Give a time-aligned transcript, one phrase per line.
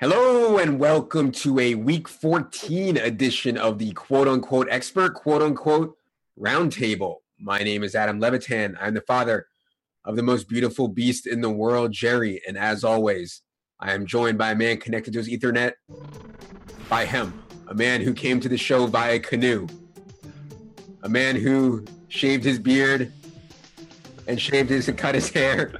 [0.00, 5.94] Hello and welcome to a week 14 edition of the quote unquote expert quote unquote
[6.40, 7.16] roundtable.
[7.38, 8.78] My name is Adam Levitan.
[8.80, 9.46] I'm the father
[10.06, 12.40] of the most beautiful beast in the world, Jerry.
[12.48, 13.42] And as always,
[13.78, 15.72] I am joined by a man connected to his Ethernet
[16.88, 19.66] by him, a man who came to the show via canoe,
[21.02, 23.12] a man who shaved his beard
[24.26, 25.72] and shaved his and cut his hair,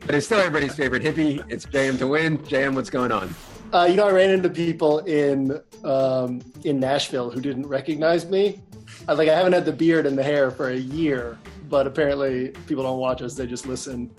[0.00, 1.44] but it's still everybody's favorite hippie.
[1.48, 2.38] It's JM to win.
[2.38, 3.32] JM, what's going on?
[3.70, 8.62] Uh, you know, I ran into people in um, in Nashville who didn't recognize me.
[9.06, 12.48] I, like I haven't had the beard and the hair for a year, but apparently
[12.66, 14.10] people don't watch us; they just listen.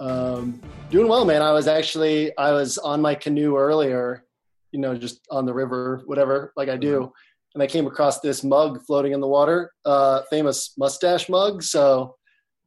[0.00, 0.58] Um,
[0.90, 1.42] doing well, man.
[1.42, 4.24] I was actually I was on my canoe earlier,
[4.72, 7.12] you know, just on the river, whatever, like I do,
[7.52, 11.62] and I came across this mug floating in the water, uh, famous mustache mug.
[11.62, 12.16] So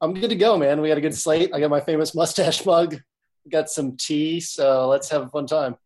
[0.02, 0.82] I'm good to go, man.
[0.82, 1.50] We had a good slate.
[1.52, 2.98] I got my famous mustache mug.
[3.52, 5.78] Got some tea, so let's have a fun time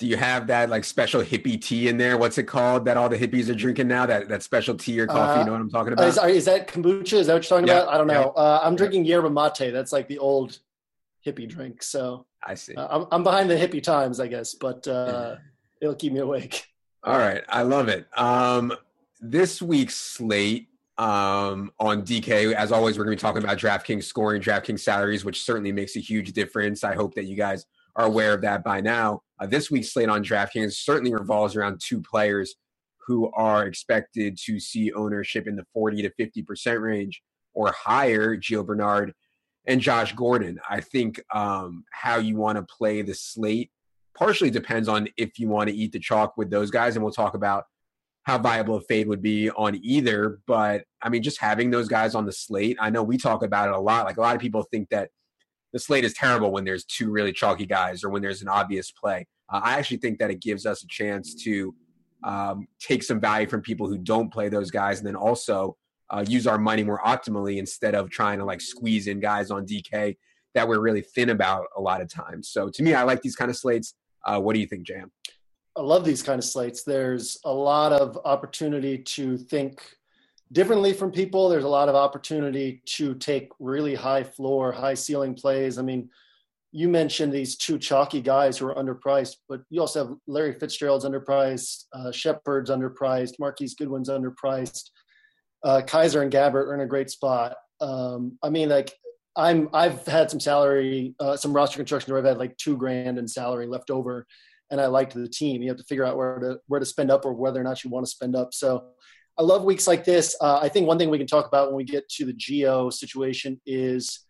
[0.00, 2.16] do you have that like special hippie tea in there?
[2.16, 4.06] What's it called that all the hippies are drinking now?
[4.06, 5.20] That that special tea or coffee?
[5.20, 6.08] Uh, you know what I'm talking about?
[6.08, 7.12] Is, is, that kombucha?
[7.12, 7.94] Is that what you're talking yeah, about?
[7.94, 8.32] I don't know.
[8.34, 8.42] Yeah.
[8.42, 9.72] Uh, I'm drinking yerba mate.
[9.72, 10.58] That's like the old
[11.24, 11.82] hippie drink.
[11.82, 12.74] So I see.
[12.74, 15.36] Uh, I'm, I'm, behind the hippie times, I guess, but uh,
[15.82, 16.66] it'll keep me awake.
[17.04, 18.06] All right, I love it.
[18.18, 18.72] Um,
[19.20, 24.04] this week's slate um, on DK, as always, we're going to be talking about DraftKings
[24.04, 26.84] scoring, DraftKings salaries, which certainly makes a huge difference.
[26.84, 29.22] I hope that you guys are aware of that by now.
[29.40, 32.56] Uh, this week's slate on DraftKings certainly revolves around two players
[33.06, 37.22] who are expected to see ownership in the 40 to 50% range
[37.54, 39.14] or higher, Gio Bernard
[39.66, 40.60] and Josh Gordon.
[40.68, 43.70] I think um, how you want to play the slate
[44.14, 47.12] partially depends on if you want to eat the chalk with those guys, and we'll
[47.12, 47.64] talk about
[48.24, 50.40] how viable a fade would be on either.
[50.46, 53.68] But I mean, just having those guys on the slate, I know we talk about
[53.68, 54.04] it a lot.
[54.04, 55.10] Like a lot of people think that
[55.72, 58.90] the slate is terrible when there's two really chalky guys or when there's an obvious
[58.90, 59.26] play.
[59.52, 61.74] Uh, I actually think that it gives us a chance to
[62.24, 65.76] um, take some value from people who don't play those guys and then also
[66.10, 69.64] uh, use our money more optimally instead of trying to like squeeze in guys on
[69.64, 70.16] DK
[70.54, 72.48] that we're really thin about a lot of times.
[72.48, 73.94] So to me, I like these kind of slates.
[74.24, 75.12] Uh, what do you think, Jam?
[75.76, 76.82] I love these kind of slates.
[76.82, 79.82] There's a lot of opportunity to think
[80.52, 81.48] differently from people.
[81.48, 85.78] There's a lot of opportunity to take really high floor, high ceiling plays.
[85.78, 86.10] I mean,
[86.72, 91.04] you mentioned these two chalky guys who are underpriced, but you also have Larry Fitzgerald's
[91.04, 94.90] underpriced, uh, Shepard's underpriced, Marquise Goodwin's underpriced,
[95.64, 97.56] uh, Kizer and Gabbert are in a great spot.
[97.80, 98.92] Um, I mean, like
[99.36, 103.18] I'm I've had some salary, uh, some roster construction where I've had like two grand
[103.18, 104.26] in salary left over,
[104.70, 105.62] and I liked the team.
[105.62, 107.82] You have to figure out where to where to spend up or whether or not
[107.82, 108.54] you want to spend up.
[108.54, 108.84] So
[109.40, 110.36] I love weeks like this.
[110.38, 112.92] Uh, I think one thing we can talk about when we get to the Gio
[112.92, 114.20] situation is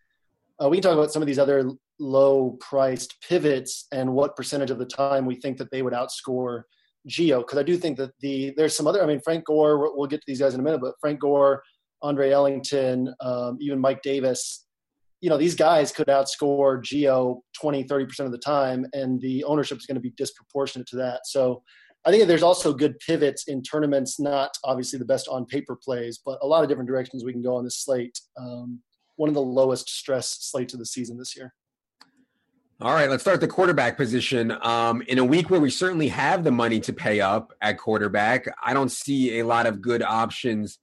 [0.63, 1.69] uh, we can talk about some of these other
[1.99, 6.61] low priced pivots and what percentage of the time we think that they would outscore
[7.09, 7.39] Gio.
[7.39, 9.03] Because I do think that the there's some other.
[9.03, 9.93] I mean, Frank Gore.
[9.97, 11.61] We'll get to these guys in a minute, but Frank Gore,
[12.01, 14.65] Andre Ellington, um, even Mike Davis
[15.21, 19.77] you know, these guys could outscore Gio 20, 30% of the time, and the ownership
[19.77, 21.27] is going to be disproportionate to that.
[21.27, 21.61] So
[22.03, 26.19] I think there's also good pivots in tournaments, not obviously the best on paper plays,
[26.23, 28.19] but a lot of different directions we can go on this slate.
[28.37, 28.79] Um,
[29.17, 31.53] one of the lowest stress slates of the season this year.
[32.81, 34.51] All right, let's start the quarterback position.
[34.63, 38.47] Um, in a week where we certainly have the money to pay up at quarterback,
[38.63, 40.79] I don't see a lot of good options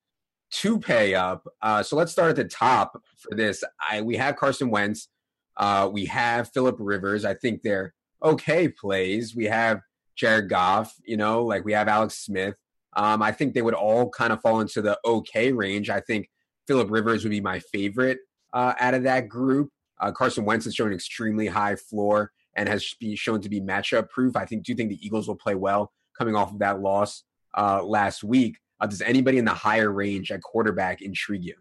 [0.51, 1.49] to pay up.
[1.61, 3.65] Uh, so let's start at the top for this.
[3.91, 5.09] I we have Carson Wentz.
[5.57, 7.25] Uh, we have Philip Rivers.
[7.25, 7.93] I think they're
[8.23, 9.35] okay plays.
[9.35, 9.81] We have
[10.19, 10.95] Jared Goff.
[11.05, 12.57] You know, like we have Alex Smith.
[12.95, 15.89] Um, I think they would all kind of fall into the okay range.
[15.89, 16.29] I think
[16.67, 18.19] Philip Rivers would be my favorite
[18.53, 19.71] uh, out of that group.
[20.01, 23.61] Uh, Carson Wentz has shown an extremely high floor and has been shown to be
[23.61, 24.37] matchup proof.
[24.37, 27.25] I think do think the Eagles will play well coming off of that loss
[27.57, 28.59] uh, last week.
[28.81, 31.55] Uh, does anybody in the higher range at quarterback intrigue you?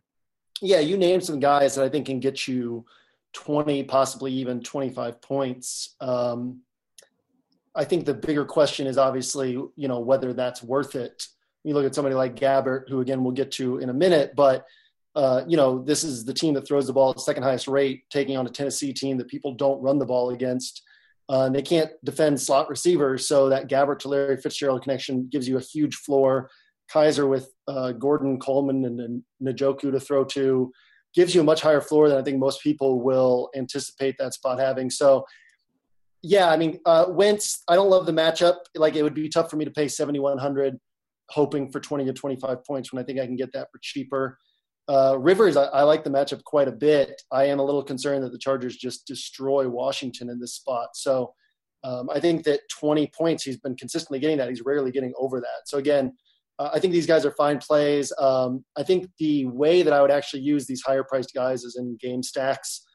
[0.62, 2.86] Yeah, you named some guys that I think can get you
[3.34, 5.96] 20, possibly even 25 points.
[6.02, 6.62] Um,
[7.78, 11.24] I think the bigger question is obviously, you know, whether that's worth it.
[11.64, 14.66] You look at somebody like Gabbert, who again we'll get to in a minute, but
[15.16, 18.04] uh, you know, this is the team that throws the ball at second highest rate,
[18.12, 20.84] taking on a Tennessee team that people don't run the ball against.
[21.30, 25.48] Uh, and they can't defend slot receivers, so that Gabbert to Larry Fitzgerald connection gives
[25.48, 26.50] you a huge floor.
[26.94, 30.72] Kizer with uh, Gordon Coleman and, and Njoku to throw to
[31.14, 34.60] gives you a much higher floor than I think most people will anticipate that spot
[34.60, 34.90] having.
[34.90, 35.26] So,
[36.28, 38.58] yeah, I mean, uh, Wentz, I don't love the matchup.
[38.76, 40.78] Like, it would be tough for me to pay 7,100
[41.30, 44.38] hoping for 20 to 25 points when I think I can get that for cheaper.
[44.90, 47.22] Uh, Rivers, I, I, like the matchup quite a bit.
[47.32, 50.90] I am a little concerned that the Chargers just destroy Washington in this spot.
[50.96, 51.34] So
[51.84, 54.50] um, I think that 20 points, he's been consistently getting that.
[54.50, 55.68] He's rarely getting over that.
[55.68, 56.14] So again,
[56.60, 58.12] uh, I think these guys are fine plays.
[58.20, 61.78] Um, I think the way that I would actually use these higher priced guys is
[61.78, 62.87] in game stacks.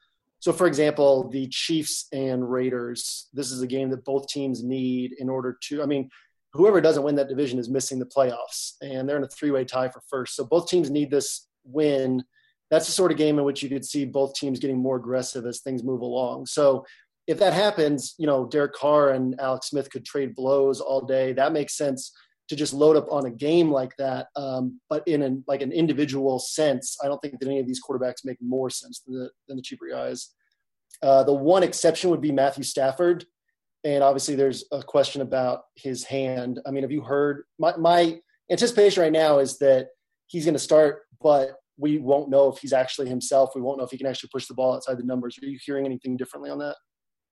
[0.43, 5.13] So, for example, the Chiefs and Raiders, this is a game that both teams need
[5.17, 6.09] in order to, I mean,
[6.51, 9.63] whoever doesn't win that division is missing the playoffs, and they're in a three way
[9.63, 10.35] tie for first.
[10.35, 12.25] So, both teams need this win.
[12.69, 15.45] That's the sort of game in which you could see both teams getting more aggressive
[15.45, 16.47] as things move along.
[16.47, 16.85] So,
[17.25, 21.31] if that happens, you know, Derek Carr and Alex Smith could trade blows all day.
[21.31, 22.11] That makes sense
[22.49, 24.27] to just load up on a game like that.
[24.35, 27.81] Um, but in an, like an individual sense, I don't think that any of these
[27.81, 30.33] quarterbacks make more sense than the, than the cheaper guys.
[31.01, 33.25] Uh, the one exception would be Matthew Stafford.
[33.85, 36.61] And obviously, there's a question about his hand.
[36.65, 37.43] I mean, have you heard?
[37.59, 38.19] My, my
[38.49, 39.87] anticipation right now is that
[40.27, 43.51] he's going to start, but we won't know if he's actually himself.
[43.55, 45.37] We won't know if he can actually push the ball outside the numbers.
[45.41, 46.75] Are you hearing anything differently on that?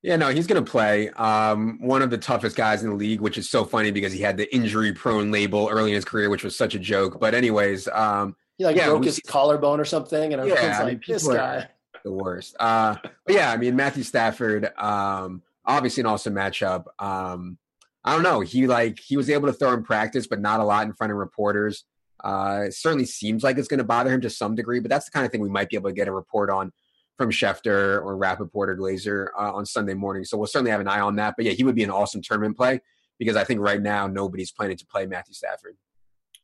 [0.03, 1.09] Yeah, no, he's going to play.
[1.09, 4.19] Um, one of the toughest guys in the league, which is so funny because he
[4.19, 7.19] had the injury-prone label early in his career, which was such a joke.
[7.19, 10.81] But anyways, um, he like yeah, broke his collarbone or something, and everyone's yeah, like,
[10.81, 11.68] I mean, "This guy."
[12.03, 12.56] The worst.
[12.59, 12.95] Uh,
[13.25, 16.86] but yeah, I mean Matthew Stafford, um, obviously an awesome matchup.
[16.98, 17.60] Um,
[18.03, 18.39] I don't know.
[18.39, 21.12] He like he was able to throw in practice, but not a lot in front
[21.12, 21.86] of reporters.
[22.24, 25.05] Uh, it certainly seems like it's going to bother him to some degree, but that's
[25.05, 26.72] the kind of thing we might be able to get a report on
[27.22, 30.24] from Schefter or Rapoport or Glazer uh, on Sunday morning.
[30.24, 31.36] So we'll certainly have an eye on that.
[31.38, 32.82] But yeah, he would be an awesome tournament play
[33.20, 35.78] because I think right now nobody's planning to play Matthew Stafford.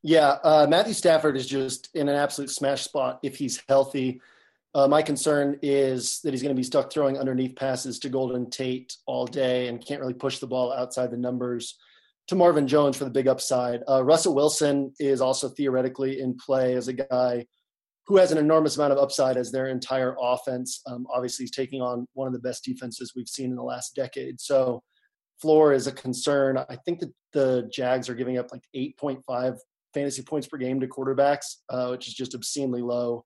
[0.04, 4.22] Yeah, uh, Matthew Stafford is just in an absolute smash spot if he's healthy.
[4.76, 8.48] Uh, my concern is that he's going to be stuck throwing underneath passes to Golden
[8.48, 11.80] Tate all day and can't really push the ball outside the numbers
[12.28, 13.82] to Marvin Jones for the big upside.
[13.90, 17.48] Uh, Russell Wilson is also theoretically in play as a guy
[18.08, 20.82] who has an enormous amount of upside as their entire offense.
[20.88, 23.96] Um, obviously, he's taking on one of the best defenses we've seen in the last
[23.96, 24.40] decade.
[24.40, 24.82] So,
[25.42, 26.58] floor is a concern.
[26.58, 29.58] I think that the Jags are giving up like 8.5
[29.94, 33.26] fantasy points per game to quarterbacks, uh, which is just obscenely low.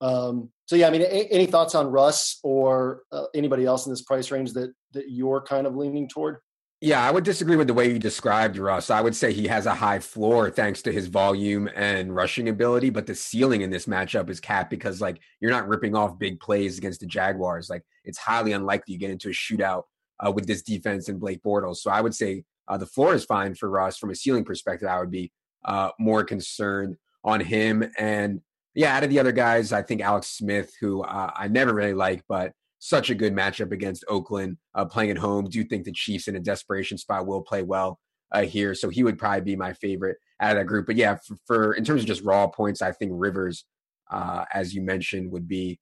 [0.00, 3.92] Um, so, yeah, I mean, a- any thoughts on Russ or uh, anybody else in
[3.92, 6.38] this price range that that you're kind of leaning toward?
[6.84, 8.90] Yeah, I would disagree with the way you described Russ.
[8.90, 12.90] I would say he has a high floor thanks to his volume and rushing ability,
[12.90, 16.38] but the ceiling in this matchup is capped because like you're not ripping off big
[16.40, 17.70] plays against the Jaguars.
[17.70, 19.84] Like it's highly unlikely you get into a shootout
[20.20, 21.76] uh, with this defense and Blake Bortles.
[21.76, 24.86] So I would say uh, the floor is fine for Russ from a ceiling perspective.
[24.86, 25.32] I would be
[25.64, 28.42] uh, more concerned on him and
[28.74, 31.94] yeah, out of the other guys, I think Alex Smith, who uh, I never really
[31.94, 32.52] like, but
[32.84, 35.46] such a good matchup against Oakland, uh, playing at home.
[35.46, 37.98] Do you think the Chiefs in a desperation spot will play well
[38.30, 40.84] uh, here, so he would probably be my favorite out of that group.
[40.84, 43.64] But yeah, for, for in terms of just raw points, I think Rivers,
[44.10, 45.80] uh, as you mentioned, would be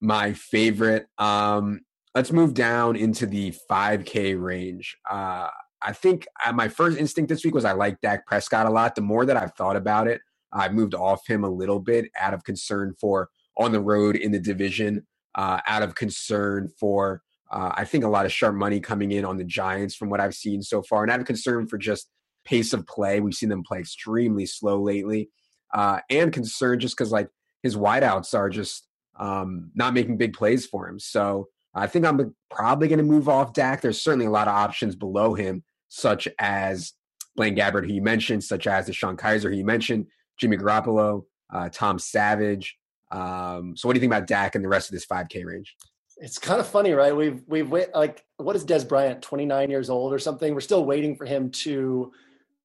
[0.00, 1.06] my favorite.
[1.18, 1.80] Um,
[2.14, 4.96] let's move down into the 5K range.
[5.08, 5.48] Uh,
[5.82, 8.94] I think uh, my first instinct this week was I like Dak Prescott a lot.
[8.94, 12.32] The more that I've thought about it, I've moved off him a little bit out
[12.32, 13.28] of concern for
[13.58, 18.08] on the road in the division, uh, out of concern for uh, I think a
[18.08, 21.02] lot of sharp money coming in on the Giants from what I've seen so far,
[21.02, 22.08] and out of concern for just
[22.44, 23.20] pace of play.
[23.20, 25.30] We've seen them play extremely slow lately,
[25.72, 27.28] uh, and concern just because like
[27.62, 28.86] his wideouts are just
[29.18, 30.98] um, not making big plays for him.
[30.98, 33.80] So I think I'm probably going to move off Dak.
[33.80, 36.92] There's certainly a lot of options below him, such as
[37.36, 40.06] Blaine Gabbert, who you mentioned, such as DeShone Kizer, who you mentioned,
[40.38, 42.76] Jimmy Garoppolo, uh, Tom Savage.
[43.10, 45.76] Um, so, what do you think about Dak and the rest of this 5K range?
[46.18, 47.14] It's kind of funny, right?
[47.14, 50.52] We've we've wait, like what is Dez Bryant, 29 years old or something?
[50.52, 52.12] We're still waiting for him to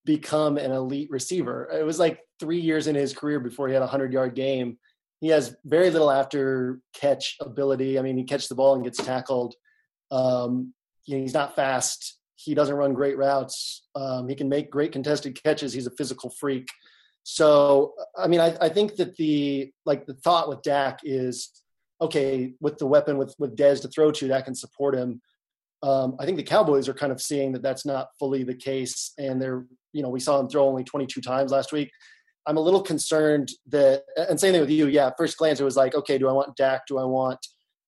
[0.05, 1.69] become an elite receiver.
[1.71, 4.77] It was like three years in his career before he had a hundred yard game
[5.23, 7.97] he has very little after catch ability.
[7.97, 9.55] I mean, he catches the ball and gets tackled.
[10.11, 10.73] Um,
[11.05, 12.19] you know, he's not fast.
[12.35, 13.83] He doesn't run great routes.
[13.95, 15.71] Um, he can make great contested catches.
[15.71, 16.67] He's a physical freak.
[17.23, 21.49] So, I mean, I, I think that the like the thought with Dak is
[22.01, 25.21] okay with the weapon with with Dez to throw to that can support him.
[25.81, 29.13] Um, I think the Cowboys are kind of seeing that that's not fully the case,
[29.17, 31.89] and they're you know we saw him throw only 22 times last week.
[32.45, 34.87] I'm a little concerned that, and same thing with you.
[34.87, 36.87] Yeah, first glance it was like, okay, do I want Dak?
[36.87, 37.39] Do I want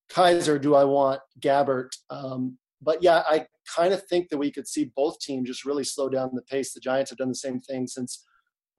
[0.10, 0.62] Kizer?
[0.62, 1.90] Do I want Gabbert?
[2.10, 5.84] Um, but yeah, I kind of think that we could see both teams just really
[5.84, 6.74] slow down the pace.
[6.74, 8.26] The Giants have done the same thing since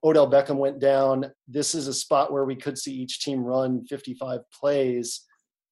[0.05, 1.31] Odell Beckham went down.
[1.49, 5.23] This is a spot where we could see each team run 55 plays,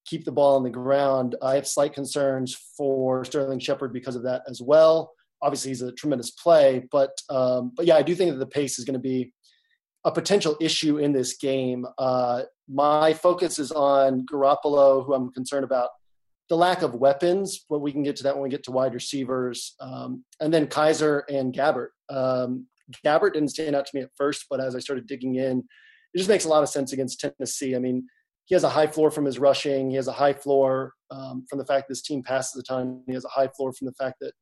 [0.07, 1.37] keep the ball on the ground.
[1.43, 5.12] I have slight concerns for Sterling Shepard because of that as well.
[5.43, 8.78] Obviously, he's a tremendous play, but um, but yeah, I do think that the pace
[8.78, 9.33] is going to be
[10.04, 11.87] a potential issue in this game.
[11.99, 15.90] Uh, my focus is on Garoppolo, who I'm concerned about
[16.49, 18.95] the lack of weapons, but we can get to that when we get to wide
[18.95, 19.75] receivers.
[19.81, 21.88] Um, and then Kizer and Gabbert.
[22.11, 22.66] Um,
[23.05, 25.59] Gabbert didn't stand out to me at first, but as I started digging in,
[26.12, 27.75] it just makes a lot of sense against Tennessee.
[27.75, 28.07] I mean,
[28.47, 29.91] he has a high floor from his rushing.
[29.91, 33.03] He has a high floor um, from the fact that this team passes a ton.
[33.07, 34.33] He has a high floor from the fact that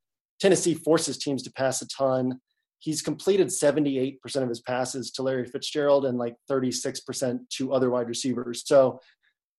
[0.40, 2.40] Tennessee forces teams to pass a ton
[2.82, 8.08] he's completed 78% of his passes to Larry Fitzgerald and like 36% to other wide
[8.08, 8.64] receivers.
[8.66, 8.99] So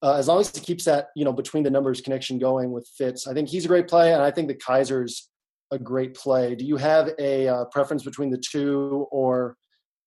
[0.02, 2.86] uh, as long as he keeps that, you know, between the numbers connection going with
[2.98, 4.13] Fitz, I think he's a great play.
[4.13, 5.30] And I think the Kizer's
[5.74, 6.56] a great play.
[6.56, 9.58] Do you have a uh, preference between the two or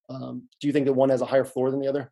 [0.09, 2.11] um, do you think that one has a higher floor than the other?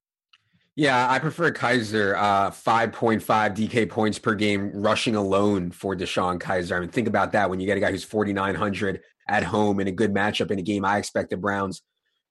[0.75, 2.15] Yeah, I prefer Kizer.
[2.17, 6.75] Uh, 5.5 DK points per game rushing alone for DeShone Kizer.
[6.75, 9.87] I mean, think about that when you get a guy who's 4,900 at home in
[9.87, 11.81] a good matchup in a game I expect the Browns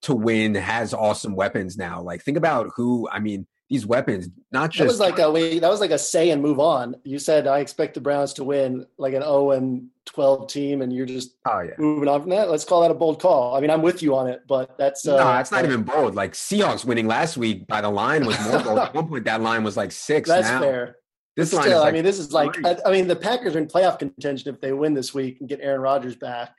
[0.03, 2.03] to win, has awesome weapons now.
[2.03, 4.81] Like, think about who, I mean, these weapons, not just.
[4.81, 6.97] That was like a wait, that was like a say and move on.
[7.05, 10.93] You said I expect the Browns to win like an 0 and 12 team, and
[10.93, 11.73] you're just oh, yeah.
[11.79, 12.51] moving on from that.
[12.51, 13.57] Let's call that a bold call.
[13.57, 15.83] I mean, I'm with you on it, but that's uh, no, that's not uh, even
[15.83, 16.15] bold.
[16.15, 18.79] Like Seahawks winning last week by the line was more bold.
[18.79, 20.29] At one point, that line was like six.
[20.29, 20.61] That's now.
[20.61, 20.97] fair.
[21.37, 23.59] This line, still, like I mean, this is like, I, I mean, the Packers are
[23.59, 26.55] in playoff contention if they win this week and get Aaron Rodgers back.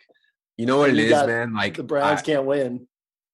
[0.58, 1.54] You know what it is, man?
[1.54, 2.88] Like the Browns I, can't win.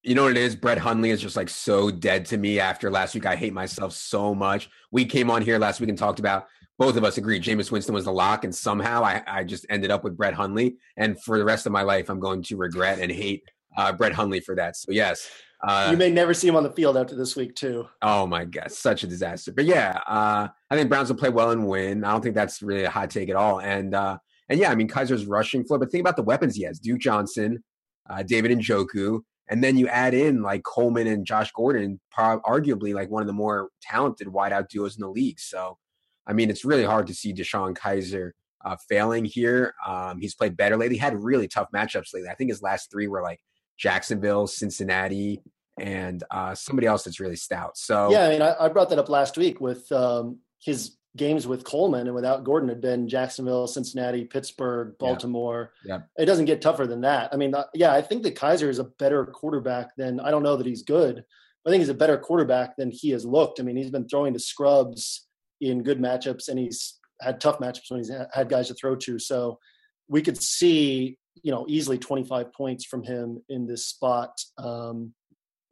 [0.04, 0.56] You know what it is?
[0.56, 3.26] Brett Hundley is just like so dead to me after last week.
[3.26, 4.70] I hate myself so much.
[4.92, 6.48] We came on here last week and talked about
[6.80, 9.92] both of us agreed Jameis Winston was the lock, and somehow I, I just ended
[9.92, 10.78] up with Brett Hundley.
[10.98, 13.44] And for the rest of my life, I'm going to regret and hate
[13.78, 14.76] uh, Brett Hundley for that.
[14.76, 15.30] So yes,
[15.64, 17.88] uh, you may never see him on the field after this week too.
[18.02, 19.52] Oh my god, such a disaster.
[19.52, 22.04] But yeah, uh, I think Browns will play well and win.
[22.04, 23.60] I don't think that's really a hot take at all.
[23.60, 24.18] And uh,
[24.50, 27.00] and yeah, I mean Kizer's rushing floor, but think about the weapons he has: Duke
[27.00, 27.64] Johnson,
[28.10, 33.12] uh, David Njoku, and then you add in like Coleman and Josh Gordon, arguably like
[33.12, 35.42] one of the more talented wideout duos in the league.
[35.42, 35.78] So,
[36.26, 38.32] I mean, it's really hard to see DeShone Kizer
[38.64, 39.74] uh, failing here.
[39.86, 40.96] Um, he's played better lately.
[40.96, 42.30] He had really tough matchups lately.
[42.30, 43.42] I think his last three were like
[43.78, 45.42] Jacksonville, Cincinnati,
[45.78, 47.78] and uh, somebody else that's really stout.
[47.78, 51.46] So yeah, I mean, I, I brought that up last week with um, his games
[51.46, 55.74] with Coleman and without Gordon had been Jacksonville, Cincinnati, Pittsburgh, Baltimore.
[55.84, 55.96] Yeah.
[55.96, 56.24] yeah.
[56.24, 57.34] It doesn't get tougher than that.
[57.34, 60.44] I mean, uh, yeah, I think that Kizer is a better quarterback than I don't
[60.44, 61.24] know that he's good.
[61.66, 63.60] I think he's a better quarterback than he has looked.
[63.60, 65.28] I mean, he's been throwing to scrubs
[65.60, 69.20] in good matchups and he's had tough matchups when he's had guys to throw to.
[69.20, 69.60] So
[70.08, 74.42] we could see, you know, easily 25 points from him in this spot.
[74.58, 75.14] Um,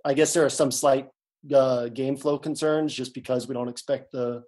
[0.06, 1.08] I guess there are some slight
[1.54, 4.44] uh, game flow concerns, just because we don't expect the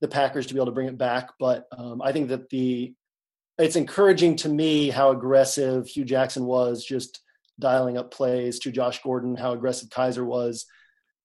[0.00, 1.30] the Packers to be able to bring it back.
[1.38, 2.94] But um, I think that the
[3.58, 7.20] it's encouraging to me how aggressive Hue Jackson was, just
[7.58, 10.64] dialing up plays to Josh Gordon, how aggressive Kizer was,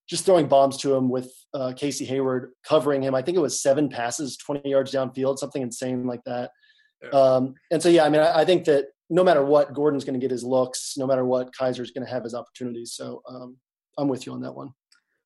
[0.10, 3.14] just throwing bombs to him with uh, Casey Hayward covering him.
[3.14, 6.52] I think it was seven passes, 20 yards downfield, something insane like that.
[7.12, 10.20] Um, and so, yeah, I mean, I, I, think that no matter what, Gordon's going
[10.20, 10.94] to get his looks.
[10.98, 12.94] No matter what, Kizer's going to have his opportunities.
[12.94, 13.58] So um,
[13.98, 14.70] I'm with you on that one.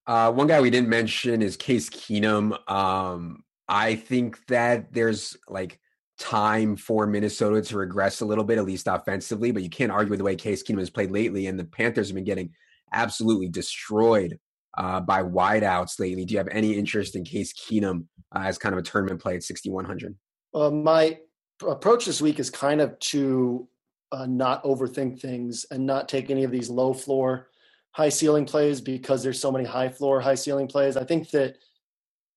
[0.07, 2.57] Uh, one guy we didn't mention is Case Keenum.
[2.71, 5.79] Um, I think that there's like
[6.17, 10.11] time for Minnesota to regress a little bit, at least offensively, but you can't argue
[10.11, 11.47] with the way Case Keenum has played lately.
[11.47, 12.51] And the Panthers have been getting
[12.93, 14.39] absolutely destroyed
[14.77, 16.23] uh, by wideouts lately.
[16.23, 19.35] Do you have any interest in Case Keenum uh, as kind of a tournament play
[19.35, 20.15] at 6,100?
[20.53, 21.19] Uh, my
[21.67, 23.67] approach this week is kind of to
[24.13, 27.49] uh, not overthink things and not take any of these low floor
[27.97, 30.95] high ceiling plays because there's so many high floor, high ceiling plays.
[30.95, 31.55] I think that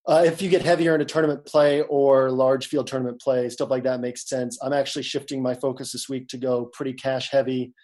[0.07, 3.83] uh, if you get heavier into tournament play or large field tournament play, stuff like
[3.83, 4.57] that makes sense.
[4.63, 7.75] I'm actually shifting my focus this week to go pretty cash heavy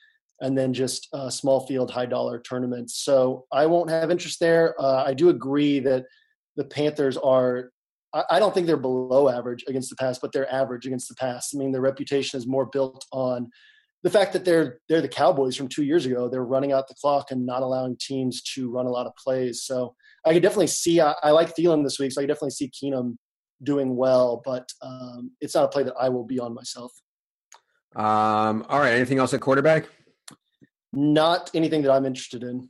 [0.42, 2.96] and then just uh, small field, high dollar tournaments.
[2.96, 4.74] So I won't have interest there.
[4.82, 6.06] Uh, I do agree that
[6.56, 7.70] the Panthers are.
[8.32, 11.52] I don't think they're below average against the pass, but they're average against the pass.
[11.54, 13.52] I mean, their reputation is more built on
[14.04, 16.30] the fact that they're they're the Cowboys from two years ago.
[16.30, 19.64] They're running out the clock and not allowing teams to run a lot of plays.
[19.64, 21.02] So I could definitely see.
[21.02, 23.18] I, I like Thielen this week, so I could definitely see Keenum
[23.64, 24.42] doing well.
[24.46, 26.92] But um, it's not a play that I will be on myself.
[27.96, 28.94] Um, all right.
[28.94, 29.88] Anything else at quarterback?
[30.94, 32.70] Not anything that I'm interested in.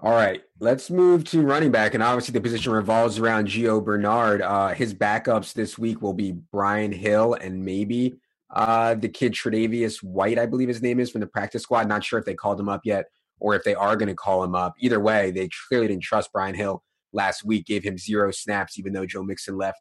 [0.00, 4.42] All right, let's move to running back, and obviously the position revolves around Gio Bernard.
[4.42, 8.16] Uh, his backups this week will be Brian Hill and maybe
[8.50, 11.88] uh, the kid Tre'Davious White, I believe his name is, from the practice squad.
[11.88, 13.06] Not sure if they called him up yet
[13.40, 14.74] or if they are going to call him up.
[14.78, 16.82] Either way, they clearly didn't trust Brian Hill
[17.12, 19.80] last week, gave him zero snaps, even though Joe Mixon left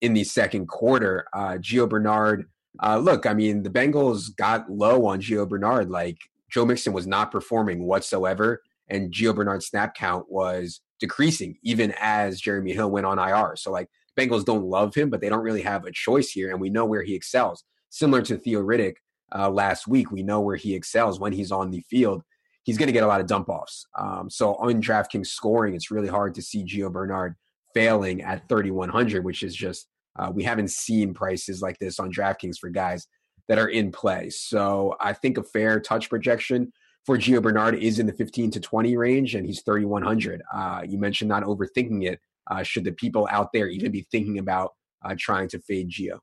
[0.00, 1.26] in the second quarter.
[1.32, 2.46] Uh, Gio Bernard,
[2.82, 5.90] uh, look, I mean, the Bengals got low on Gio Bernard.
[5.90, 6.18] Like,
[6.50, 12.40] Joe Mixon was not performing whatsoever, and Gio Bernard's snap count was decreasing, even as
[12.40, 13.54] Jeremy Hill went on IR.
[13.56, 16.60] So, like, Bengals don't love him, but they don't really have a choice here, and
[16.60, 18.94] we know where he excels similar to Theo Riddick
[19.34, 20.10] uh, last week.
[20.10, 22.22] We know where he excels when he's on the field.
[22.64, 23.86] He's going to get a lot of dump offs.
[23.98, 27.34] Um, so on DraftKings scoring, it's really hard to see Gio Bernard
[27.74, 32.58] failing at 3,100, which is just, uh, we haven't seen prices like this on DraftKings
[32.58, 33.06] for guys
[33.48, 34.28] that are in play.
[34.30, 36.72] So I think a fair touch projection
[37.06, 40.42] for Gio Bernard is in the 15 to 20 range, and he's 3,100.
[40.52, 42.20] Uh, you mentioned not overthinking it.
[42.50, 44.72] Uh, should the people out there even be thinking about
[45.04, 46.18] uh, trying to fade Gio?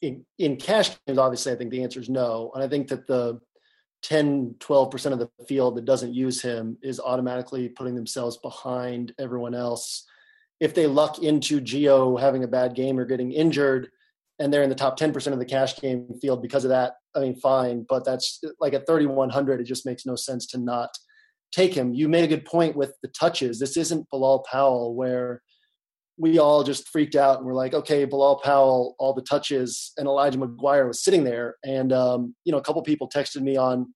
[0.00, 2.52] In, in cash games, obviously, I think the answer is no.
[2.54, 3.40] And I think that the
[4.02, 9.54] 10, 12% of the field that doesn't use him is automatically putting themselves behind everyone
[9.54, 10.04] else.
[10.60, 13.88] If they luck into Gio having a bad game or getting injured,
[14.38, 17.20] and they're in the top 10% of the cash game field because of that, I
[17.20, 17.84] mean, fine.
[17.88, 20.90] But that's like at 3,100, it just makes no sense to not
[21.50, 21.92] take him.
[21.92, 23.58] You made a good point with the touches.
[23.58, 25.42] This isn't Bilal Powell where
[26.18, 30.06] we all just freaked out and we're like, okay, Bilal Powell, all the touches, and
[30.06, 31.56] Elijah McGuire was sitting there.
[31.64, 33.94] And um, you know, a couple people texted me on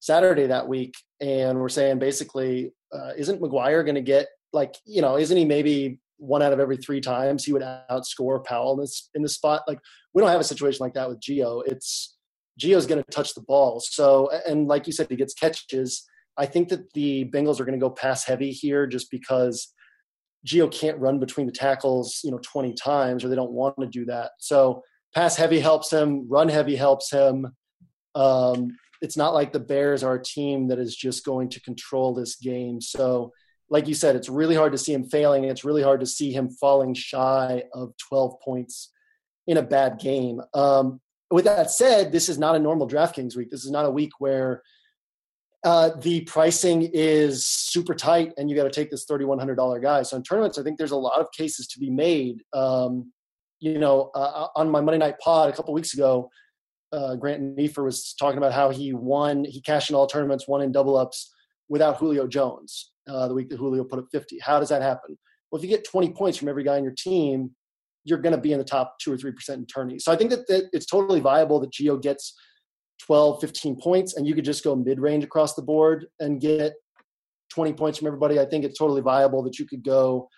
[0.00, 5.02] Saturday that week and we're saying basically, uh, isn't McGuire going to get like, you
[5.02, 8.80] know, isn't he maybe one out of every three times he would outscore Powell in
[8.80, 9.62] this in this spot?
[9.66, 9.80] Like,
[10.14, 11.62] we don't have a situation like that with Gio.
[11.66, 12.16] It's
[12.60, 13.80] Gio's going to touch the ball.
[13.80, 16.04] So, and like you said, he gets catches.
[16.36, 19.72] I think that the Bengals are going to go pass heavy here just because
[20.46, 23.86] Gio can't run between the tackles, you know, 20 times, or they don't want to
[23.86, 24.32] do that.
[24.38, 24.82] So
[25.14, 27.54] pass heavy helps him, run heavy helps him.
[28.14, 32.14] Um, it's not like the Bears are a team that is just going to control
[32.14, 32.80] this game.
[32.80, 33.32] So,
[33.70, 36.06] like you said, it's really hard to see him failing, and it's really hard to
[36.06, 38.90] see him falling shy of 12 points
[39.46, 40.40] in a bad game.
[40.54, 43.50] Um, with that said, this is not a normal DraftKings week.
[43.50, 44.62] This is not a week where
[45.64, 50.02] uh, the pricing is super tight and you got to take this $3,100 guy.
[50.02, 52.42] So in tournaments, I think there's a lot of cases to be made.
[52.52, 53.12] Um,
[53.60, 56.30] you know, uh, uh, on my Monday night pod a couple weeks ago,
[56.92, 60.62] uh, Grant Nefer was talking about how he won, he cashed in all tournaments, won
[60.62, 61.34] in double ups
[61.68, 64.38] without Julio Jones uh, the week that Julio put up 50.
[64.38, 65.18] How does that happen?
[65.50, 67.50] Well, if you get 20 points from every guy on your team,
[68.04, 70.04] you're going to be in the top two or 3% in tourneys.
[70.04, 72.34] So I think that, that it's totally viable that Gio gets–
[73.06, 76.74] 12, 15 points, and you could just go mid range across the board and get
[77.50, 78.38] 20 points from everybody.
[78.38, 80.28] I think it's totally viable that you could go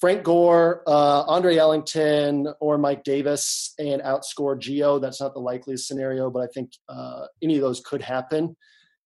[0.00, 5.00] Frank Gore, uh, Andre Ellington, or Mike Davis and outscore Gio.
[5.00, 8.56] That's not the likeliest scenario, but I think uh, any of those could happen,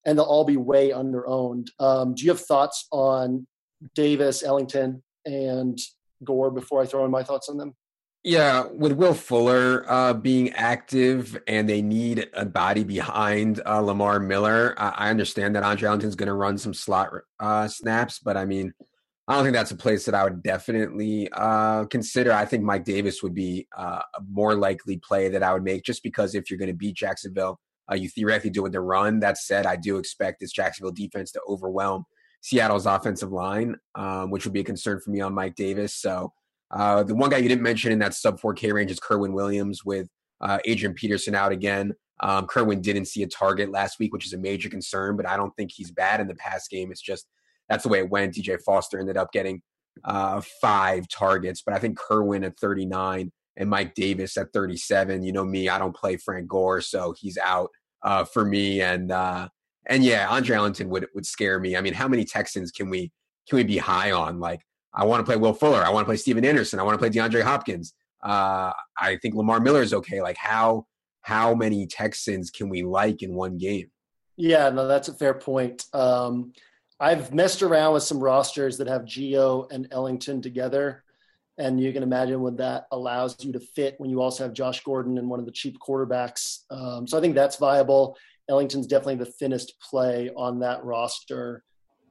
[0.05, 1.71] and they'll all be way under owned.
[1.79, 3.47] Um, do you have thoughts on
[3.95, 5.79] Davis, Ellington, and
[6.25, 7.75] Gore before I throw in my thoughts on them.
[8.25, 14.21] Yeah, with Will Fuller uh, being active and they need a body behind uh, Lamar
[14.21, 18.37] Miller, I, I, understand that Andre Ellington's going to run some slot uh, snaps, but
[18.37, 18.73] I mean,
[19.27, 22.33] I don't think that's a place that I would definitely uh, consider.
[22.33, 25.83] I think Mike Davis would be uh, a more likely play that I would make
[25.83, 27.59] just because if you're going to beat Jacksonville,
[27.91, 29.19] uh, you theoretically do it the run.
[29.19, 32.05] That said, I do expect this Jacksonville defense to overwhelm
[32.41, 35.95] Seattle's offensive line, um, which would be a concern for me on Mike Davis.
[35.95, 36.33] So
[36.73, 39.85] uh, the one guy you didn't mention in that sub 4K range is Kerwynn Williams
[39.85, 40.09] with
[40.41, 41.95] uh, Adrian Peterson out again.
[42.21, 45.37] Um, Kerwynn didn't see a target last week, which is a major concern, but I
[45.37, 46.91] don't think he's bad in the pass game.
[46.91, 47.27] It's just
[47.69, 48.35] that's the way it went.
[48.35, 49.63] DJ Foster ended up getting
[50.05, 55.23] uh, five targets, but I think Kerwynn at 39 and Mike Davis at 37.
[55.23, 57.71] You know me, I don't play Frank Gore, so he's out
[58.03, 58.81] uh, for me.
[58.81, 59.49] And uh,
[59.87, 61.77] and yeah, Andre Ellington would would scare me.
[61.77, 63.11] I mean, how many Texans can we
[63.49, 64.39] can we be high on?
[64.39, 64.61] Like,
[64.95, 65.83] I want to play Will Fuller.
[65.83, 66.79] I want to play Stephen Anderson.
[66.79, 67.95] I want to play DeAndre Hopkins.
[68.23, 70.21] Uh, I think Lamar Miller is okay.
[70.21, 70.87] Like, how
[71.23, 73.91] how many Texans can we like in one game?
[74.37, 75.85] Yeah, no, that's a fair point.
[75.93, 76.53] Um,
[76.99, 81.05] I've messed around with some rosters that have Gio and Ellington together,
[81.59, 84.83] and you can imagine what that allows you to fit when you also have Josh
[84.83, 86.61] Gordon and one of the cheap quarterbacks.
[86.71, 88.17] Um, so I think that's viable.
[88.49, 91.63] Ellington's definitely the thinnest play on that roster.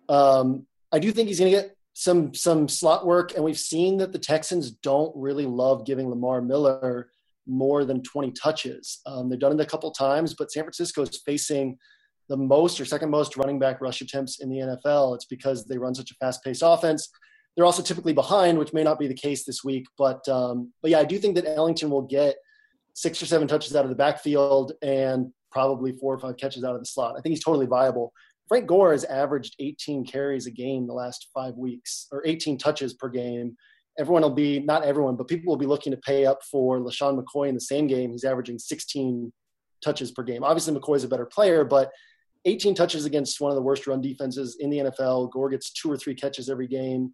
[0.09, 3.97] Um, I do think he's going to get some some slot work, and we've seen
[3.97, 7.09] that the Texans don't really love giving Lamar Miller
[7.47, 9.01] more than 20 touches.
[9.05, 11.77] Um, they've done it a couple times, but San Francisco is facing
[12.29, 15.15] the most or second most running back rush attempts in the NFL.
[15.15, 17.09] It's because they run such a fast paced offense.
[17.55, 19.85] They're also typically behind, which may not be the case this week.
[19.97, 22.35] But um, but yeah, I do think that Ellington will get
[22.93, 26.75] six or seven touches out of the backfield and probably four or five catches out
[26.75, 27.15] of the slot.
[27.17, 28.13] I think he's totally viable.
[28.51, 32.93] Frank Gore has averaged 18 carries a game the last five weeks, or 18 touches
[32.93, 33.55] per game.
[33.97, 37.17] Everyone will be, not everyone, but people will be looking to pay up for LeSean
[37.17, 38.11] McCoy in the same game.
[38.11, 39.31] He's averaging 16
[39.81, 40.43] touches per game.
[40.43, 41.91] Obviously, McCoy's a better player, but
[42.43, 45.31] 18 touches against one of the worst run defenses in the NFL.
[45.31, 47.13] Gore gets two or three catches every game.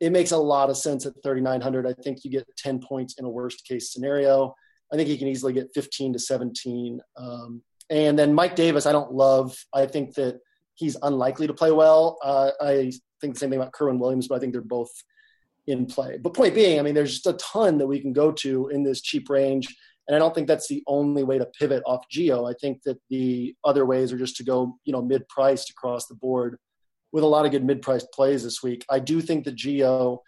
[0.00, 1.86] It makes a lot of sense at 3,900.
[1.86, 4.52] I think you get 10 points in a worst case scenario.
[4.92, 7.00] I think he can easily get 15 to 17.
[7.16, 9.56] Um, and then Mike Davis, I don't love.
[9.72, 10.40] I think that
[10.82, 12.18] he's unlikely to play well.
[12.22, 14.90] Uh, I think the same thing about Kerwynn Williams, but I think they're both
[15.68, 16.18] in play.
[16.18, 18.82] But point being, I mean, there's just a ton that we can go to in
[18.82, 19.74] this cheap range.
[20.08, 22.50] And I don't think that's the only way to pivot off Gio.
[22.50, 26.16] I think that the other ways are just to go, you know, mid-priced across the
[26.16, 26.58] board
[27.12, 28.84] with a lot of good mid-priced plays this week.
[28.90, 30.18] I do think that Gio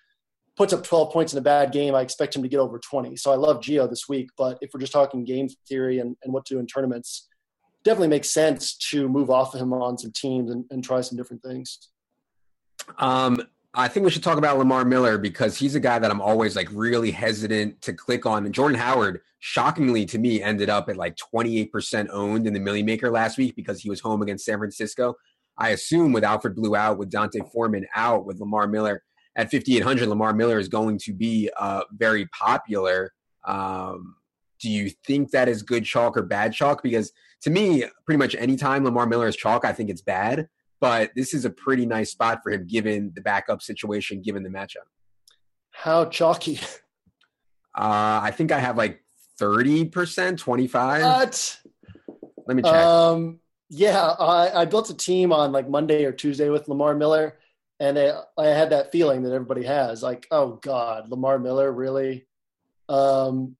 [0.57, 1.97] puts up 12 points in a bad game.
[1.97, 3.17] I expect him to get over 20.
[3.17, 4.29] So I love Gio this week.
[4.38, 7.29] But if we're just talking game theory and, and what to do in tournaments,
[7.85, 11.16] definitely makes sense to move off of him on some teams and, and try some
[11.16, 11.90] different things.
[12.99, 13.42] Um,
[13.75, 16.55] I think we should talk about Lamar Miller because he's a guy that I'm always
[16.55, 18.44] like really hesitant to click on.
[18.44, 22.83] And Jordan Howard, shockingly to me, ended up at like 28% owned in the Milly
[22.83, 25.14] Maker last week because he was home against San Francisco.
[25.59, 29.03] I assume with Alfred Blue out, with D'Onta Foreman out, with Lamar Miller
[29.37, 33.12] at 5,800, Lamar Miller is going to be uh, very popular.
[33.44, 34.16] Um,
[34.64, 36.83] do you think that is good chalk or bad chalk?
[36.83, 40.48] Because to me, pretty much anytime Lamar Miller is chalk, I think it's bad
[40.85, 44.50] but this is a pretty nice spot for him given the backup situation, given the
[44.50, 44.85] matchup.
[45.70, 46.61] How chalky?
[47.77, 49.03] Uh, I think I have like
[49.40, 51.03] 30%, 25.
[51.03, 51.59] What?
[52.46, 52.72] Let me check.
[52.72, 57.38] Um, yeah, I, I built a team on like Monday or Tuesday with Lamar Miller,
[57.81, 62.27] and I, I had that feeling that everybody has like, oh God, Lamar Miller, really?
[62.88, 63.57] Um,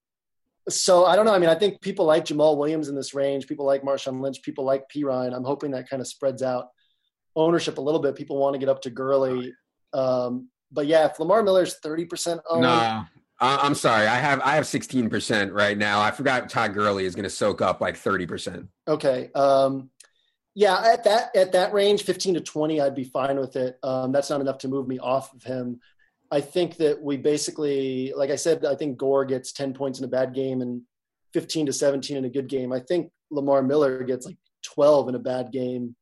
[0.69, 1.33] so I don't know.
[1.33, 3.47] I mean, I think people like Jamaal Williams in this range.
[3.47, 4.41] People like Marshawn Lynch.
[4.41, 5.35] People like Perine.
[5.35, 6.69] I'm hoping that kind of spreads out
[7.35, 8.15] ownership a little bit.
[8.15, 9.53] People want to get up to Gurley.
[9.93, 12.61] Um, but yeah, if Lamar Miller's 30% owned.
[12.61, 13.05] No,
[13.39, 14.07] I'm sorry.
[14.07, 16.01] I have I have 16% right now.
[16.01, 18.67] I forgot Todd Gurley is going to soak up like 30%.
[18.87, 19.29] Okay.
[19.35, 19.89] Um,
[20.53, 23.77] yeah, at that at that range, 15 to 20, I'd be fine with it.
[23.83, 25.81] Um, that's not enough to move me off of him.
[26.31, 30.05] I think that we basically, like I said, I think Gore gets 10 points in
[30.05, 30.81] a bad game and
[31.33, 32.71] 15 to 17 in a good game.
[32.73, 35.95] I think Lamar Miller gets like 12 in a bad game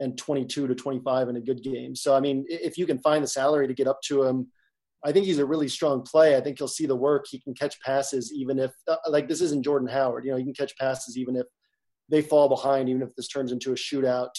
[0.00, 1.94] and 22 to 25 in a good game.
[1.94, 4.48] So, I mean, if you can find the salary to get up to him,
[5.04, 6.36] I think he's a really strong play.
[6.36, 7.26] I think he'll see the work.
[7.28, 10.24] He can catch passes even if, uh, like, this isn't Jordan Howard.
[10.24, 11.46] You know, he can catch passes even if
[12.10, 14.30] they fall behind, even if this turns into a shootout.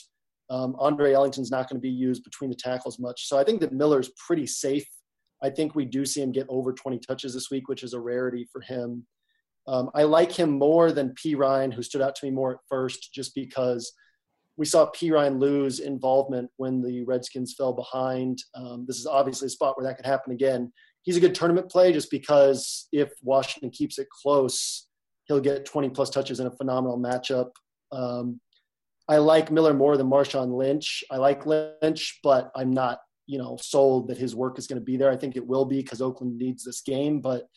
[0.49, 3.27] Um, Andre Ellington's not going to be used between the tackles much.
[3.27, 4.86] So I think that Miller's pretty safe.
[5.43, 7.99] I think we do see him get over 20 touches this week, which is a
[7.99, 9.06] rarity for him.
[9.67, 13.13] Um, I like him more than Perine, who stood out to me more at first,
[13.13, 13.91] just because
[14.58, 18.39] we saw Perine lose involvement when the Redskins fell behind.
[18.56, 20.71] Um, this is obviously a spot where that could happen again.
[21.04, 24.88] He's a good tournament play just because if Washington keeps it close,
[25.25, 27.49] he'll get 20 plus touches in a phenomenal matchup.
[27.91, 28.39] Um,
[29.08, 31.04] I like Miller more than Marshawn Lynch.
[31.10, 32.99] I like Lynch, but I'm not,
[33.32, 35.10] you know, sold that his work is going to be there.
[35.10, 37.48] I think it will be because Oakland needs this game, but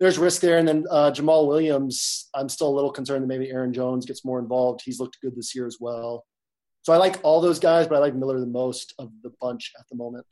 [0.00, 0.56] there's risk there.
[0.56, 4.24] And then uh, Jamaal Williams, I'm still a little concerned that maybe Aaron Jones gets
[4.24, 4.80] more involved.
[4.82, 6.24] He's looked good this year as well.
[6.80, 9.72] So I like all those guys, but I like Miller the most of the bunch
[9.78, 10.24] at the moment.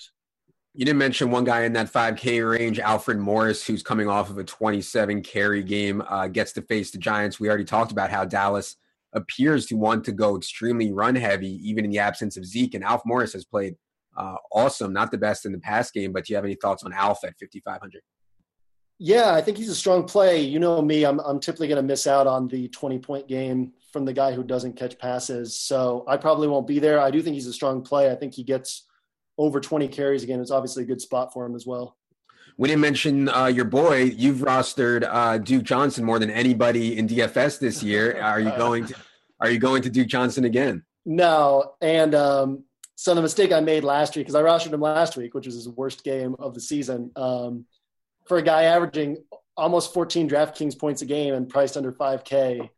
[0.72, 4.38] You didn't mention one guy in that 5K range, Alfred Morris, who's coming off of
[4.38, 7.38] a 27 carry game, uh, gets to face the Giants.
[7.38, 8.76] We already talked about how Dallas
[9.12, 12.74] appears to want to go extremely run heavy, even in the absence of Zeke.
[12.74, 13.74] And Alf Morris has played
[14.16, 16.82] uh, awesome, not the best in the past game, but do you have any thoughts
[16.84, 18.00] on Alf at 5,500?
[18.98, 20.40] Yeah, I think he's a strong play.
[20.40, 23.72] You know me, I'm, I'm typically going to miss out on the 20 point game
[23.92, 25.56] from the guy who doesn't catch passes.
[25.56, 27.00] So I probably won't be there.
[27.00, 28.10] I do think he's a strong play.
[28.10, 28.86] I think he gets
[29.38, 30.40] over 20 carries again.
[30.40, 31.96] It's obviously a good spot for him as well.
[32.58, 34.04] We didn't mention uh, your boy.
[34.04, 38.18] You've rostered uh, Duke Johnson more than anybody in DFS this year.
[38.22, 38.94] Are you going to
[39.40, 40.84] Are you going to Duke Johnson again?
[41.04, 41.74] No.
[41.82, 42.64] And um,
[42.96, 45.54] so the mistake I made last week because I rostered him last week, which was
[45.54, 47.66] his worst game of the season, um,
[48.26, 49.18] for a guy averaging
[49.54, 52.68] almost 14 DraftKings points a game and priced under 5K.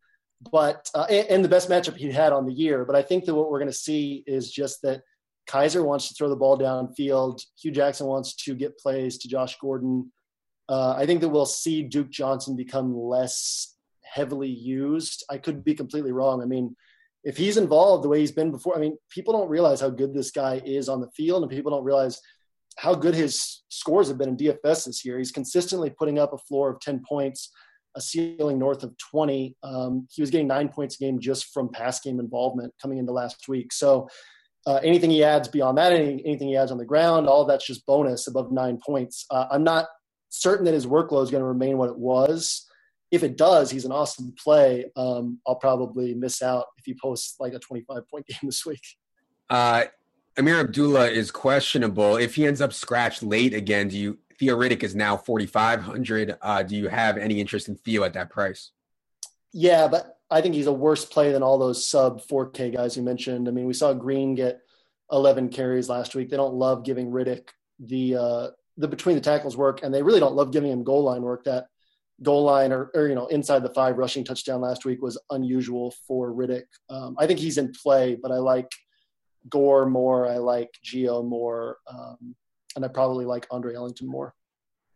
[0.53, 2.85] But uh, and, the best matchup he had on the year.
[2.85, 5.03] But I think that what we're going to see is just that
[5.49, 7.41] Kizer wants to throw the ball downfield.
[7.61, 10.13] Hue Jackson wants to get plays to Josh Gordon.
[10.69, 15.25] Uh, I think that we'll see Duke Johnson become less heavily used.
[15.31, 16.43] I could be completely wrong.
[16.43, 16.77] I mean,
[17.25, 20.15] if he's involved the way he's been before, I mean, people don't realize how good
[20.15, 22.21] this guy is on the field, and people don't realize
[22.79, 25.19] how good his scores have been in DFS this year.
[25.19, 27.51] He's consistently putting up a floor of 10 points,
[27.97, 29.57] a ceiling north of 20.
[29.65, 33.13] Um, he was getting nine points a game just from pass game involvement coming into
[33.13, 33.73] last week.
[33.73, 34.09] So
[34.67, 37.67] uh, anything he adds beyond that, any, anything he adds on the ground, all that's
[37.67, 39.27] just bonus above nine points.
[39.31, 39.87] Uh, I'm not
[40.29, 42.68] certain that his workload is going to remain what it was.
[43.11, 44.91] If it does, he's an awesome play.
[44.97, 48.83] Um, I'll probably miss out if he posts like a 25 point game this week.
[49.49, 49.85] Uh,
[50.37, 52.17] Ameer Abdullah is questionable.
[52.17, 56.37] If he ends up scratched late again, do you Theo Riddick is now 4,500.
[56.41, 58.71] Uh, do you have any interest in Theo at that price?
[59.53, 63.03] Yeah, but I think he's a worse play than all those sub 4K guys you
[63.03, 63.49] mentioned.
[63.49, 64.61] I mean, we saw Green get
[65.11, 66.29] 11 carries last week.
[66.29, 67.49] They don't love giving Riddick
[67.81, 71.03] the uh, the between the tackles work, and they really don't love giving him goal
[71.03, 71.45] line work.
[71.45, 71.69] That
[72.23, 75.95] goal line or, or you know inside the five rushing touchdown last week was unusual
[76.07, 76.65] for Riddick.
[76.91, 78.71] Um, I think he's in play, but I like
[79.49, 80.27] Gore more.
[80.27, 82.35] I like Gio more, um,
[82.77, 84.35] and I probably like Andre Ellington more.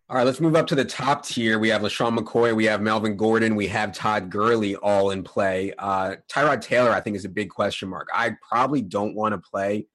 [0.08, 1.58] All right, let's move up to the top tier.
[1.58, 5.72] We have LeSean McCoy, we have Melvin Gordon, we have Todd Gurley all in play.
[5.78, 8.08] Uh, Tyrod Taylor, I think, is a big question mark.
[8.12, 9.86] I probably don't want to play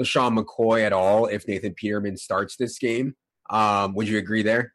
[0.00, 3.16] LeSean McCoy at all if Nathan Peterman starts this game.
[3.50, 4.72] Um, would you agree there?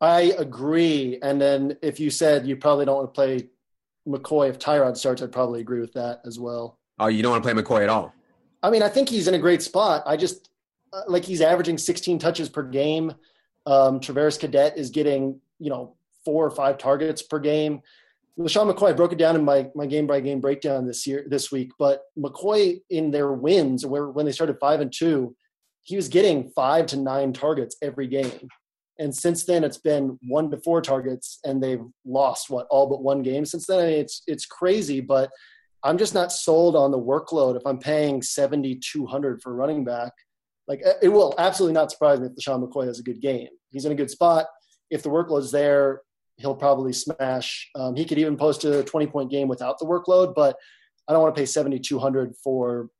[0.00, 1.18] I agree.
[1.22, 3.48] And then if you said you probably don't want to play
[4.08, 6.78] McCoy if Tyrod starts, I'd probably agree with that as well.
[6.98, 8.14] Oh, you don't want to play McCoy at all?
[8.62, 10.02] I mean, I think he's in a great spot.
[10.06, 10.50] I just
[10.92, 13.14] uh, like he's averaging 16 touches per game.
[13.66, 17.82] Um, Travaris Cadet is getting, you know, four or five targets per game.
[18.38, 21.26] LeSean McCoy, I broke it down in my, my game by game breakdown this year,
[21.28, 25.36] this week, but McCoy in their wins, where when they started five and two,
[25.82, 28.48] he was getting five to nine targets every game.
[29.00, 33.02] And since then, it's been one to four targets, and they've lost what all but
[33.02, 33.80] one game since then.
[33.80, 35.30] I mean, it's it's crazy, but
[35.82, 37.56] I'm just not sold on the workload.
[37.56, 40.12] If I'm paying seventy two hundred for running back,
[40.68, 43.48] like it will absolutely not surprise me if LeSean McCoy has a good game.
[43.70, 44.46] He's in a good spot.
[44.90, 46.02] If the workload's there,
[46.36, 47.70] he'll probably smash.
[47.74, 50.56] Um, he could even post a 20 point game without the workload, but
[51.08, 52.90] I don't want to pay 7,200 for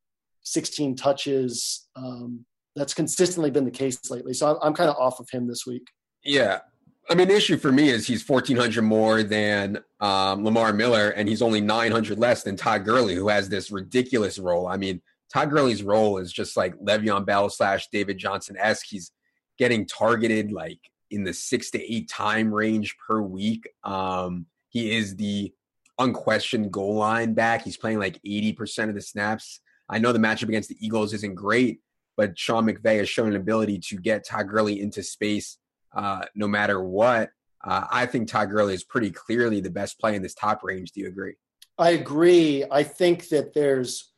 [0.44, 1.88] 16 touches.
[1.94, 4.32] Um, that's consistently been the case lately.
[4.32, 5.88] So I'm, I'm kind of off of him this week.
[6.24, 6.60] Yeah.
[7.08, 11.28] I mean, the issue for me is he's 1,400 more than um, Lamar Miller, and
[11.28, 14.68] he's only 900 less than Todd Gurley, who has this ridiculous role.
[14.68, 15.02] I mean,
[15.32, 18.86] Todd Gurley's role is just like Le'Veon Bell slash David Johnson esque.
[18.88, 19.10] He's
[19.58, 20.78] getting targeted like
[21.10, 23.68] in the six to eight time range per week.
[23.82, 25.52] Um, he is the
[25.98, 27.62] unquestioned goal line back.
[27.62, 29.60] He's playing like 80% of the snaps.
[29.88, 31.80] I know the matchup against the Eagles isn't great,
[32.16, 35.58] but Sean McVay has shown an ability to get Todd Gurley into space
[35.94, 37.30] uh, no matter what.
[37.62, 40.92] Uh, I think Todd Gurley is pretty clearly the best play in this top range.
[40.92, 41.34] Do you agree?
[41.78, 42.64] I agree.
[42.70, 44.12] I think that there's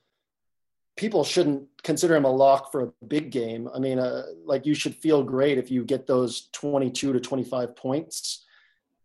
[0.97, 3.69] people shouldn't consider him a lock for a big game.
[3.75, 7.75] I mean, uh, like you should feel great if you get those 22 to 25
[7.77, 8.45] points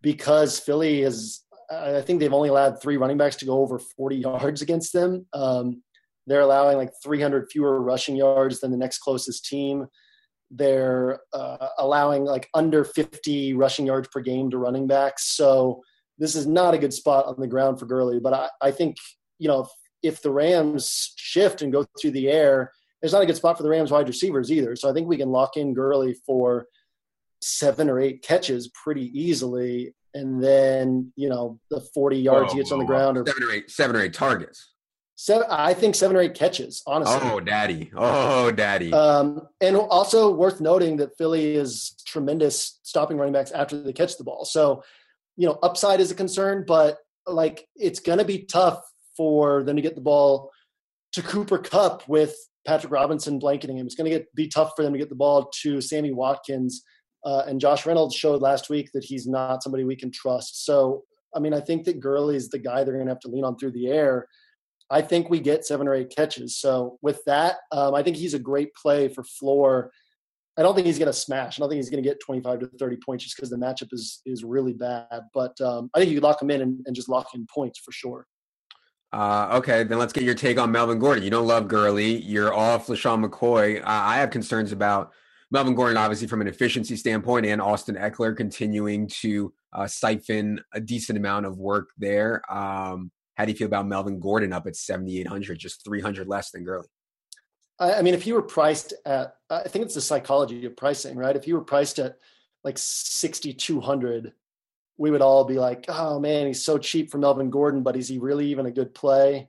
[0.01, 4.17] because Philly is, I think they've only allowed three running backs to go over 40
[4.17, 5.25] yards against them.
[5.33, 5.81] Um,
[6.27, 9.87] They're allowing like 300 fewer rushing yards than the next closest team.
[10.51, 15.35] They're uh, allowing like under 50 rushing yards per game to running backs.
[15.35, 15.81] So
[16.17, 18.19] this is not a good spot on the ground for Gurley.
[18.19, 18.97] But I, I think,
[19.39, 19.69] you know, if,
[20.03, 23.63] if the Rams shift and go through the air, it's not a good spot for
[23.63, 24.75] the Rams wide receivers either.
[24.75, 26.65] So I think we can lock in Gurley for
[27.41, 29.93] seven or eight catches pretty easily.
[30.13, 33.17] And then, you know, the 40 yards whoa, he gets on the ground.
[33.17, 34.73] Or, seven or eight, seven or eight targets.
[35.19, 37.17] Seven, I think seven or eight catches, honestly.
[37.23, 37.89] Oh, daddy.
[37.95, 38.93] Oh, daddy.
[38.93, 44.17] Um, and also worth noting that Philly is tremendous stopping running backs after they catch
[44.17, 44.45] the ball.
[44.45, 44.83] So,
[45.35, 48.79] you know, upside is a concern, but like it's going to be tough
[49.15, 50.51] for them to get the ball
[51.13, 52.35] to Cooper Kupp with
[52.67, 53.87] Patrick Robinson blanketing him.
[53.87, 56.83] It's going to get be tough for them to get the ball to Sammy Watkins.
[57.25, 60.63] Uh, and Josh Reynolds showed last week that he's not somebody we can trust.
[60.63, 63.29] So, I mean, I think that Gurley is the guy they're going to have to
[63.29, 64.27] lean on through the air.
[64.89, 66.57] I think we get seven or eight catches.
[66.57, 69.91] So with that, um, I think he's a great play for floor.
[70.57, 71.59] I don't think he's going to smash.
[71.59, 73.93] I don't think he's going to get 25 to 30 points just because the matchup
[73.93, 75.21] is is really bad.
[75.33, 77.91] But um, I think you lock him in and, and, just lock in points for
[77.91, 78.25] sure.
[79.13, 81.23] Uh, okay, then let's get your take on Melvin Gordon.
[81.23, 82.21] You don't love Gurley.
[82.23, 83.81] You're off LeSean McCoy.
[83.85, 85.13] I have concerns about
[85.51, 90.81] Melvin Gordon, obviously, from an efficiency standpoint, and Austin Ekeler continuing to uh, siphon a
[90.81, 92.41] decent amount of work there.
[92.51, 96.63] Um, how do you feel about Melvin Gordon up at 7,800, just 300 less than
[96.63, 96.87] Gurley?
[97.79, 101.35] I mean, if you were priced at, I think it's the psychology of pricing, right?
[101.35, 102.17] If you were priced at
[102.63, 104.33] like 6,200,
[104.97, 108.07] we would all be like, oh man, he's so cheap for Melvin Gordon, but is
[108.07, 109.47] he really even a good play?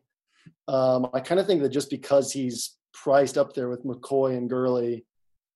[0.68, 4.50] Um, I kind of think that just because he's priced up there with McCoy and
[4.50, 5.06] Gurley,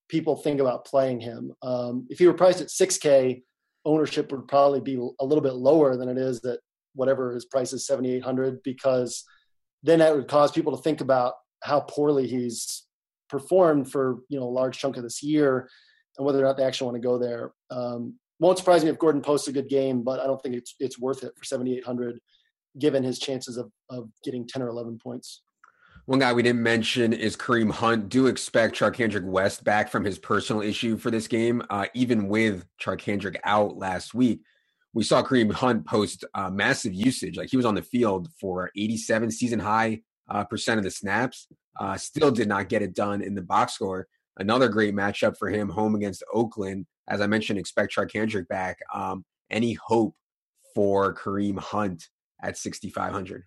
[0.09, 1.53] people think about playing him.
[1.61, 3.43] Um, if he were priced at 6K,
[3.85, 6.61] ownership would probably be a little bit lower than it is at
[6.95, 9.25] whatever his price is 7800 because
[9.83, 12.85] then that would cause people to think about how poorly he's
[13.29, 15.69] performed for you know a large chunk of this year
[16.19, 17.53] and whether or not they actually want to go there.
[17.71, 20.75] Um, won't surprise me if gordon posts a good game but i don't think it's
[20.81, 22.19] it's worth it for 7800
[22.79, 25.43] given his chances of, of getting 10 or 11 points.
[26.07, 28.09] One guy we didn't mention is Kareem Hunt.
[28.09, 32.67] Do expect Charcandrick West back from his personal issue for this game, uh, even with
[32.81, 34.43] Charcandrick out last week
[34.95, 37.37] we saw Kareem Hunt post uh, massive usage.
[37.37, 41.49] Like he was on the field for 87 season high uh, percent of the snaps.
[41.81, 44.07] Uh, still did not get it done in the box score.
[44.39, 46.87] Another great matchup for him home against Oakland.
[47.09, 48.79] As I mentioned, expect Charcandrick back.
[48.93, 50.15] Um, any hope
[50.75, 52.09] for Kareem Hunt
[52.43, 53.45] at 6,500?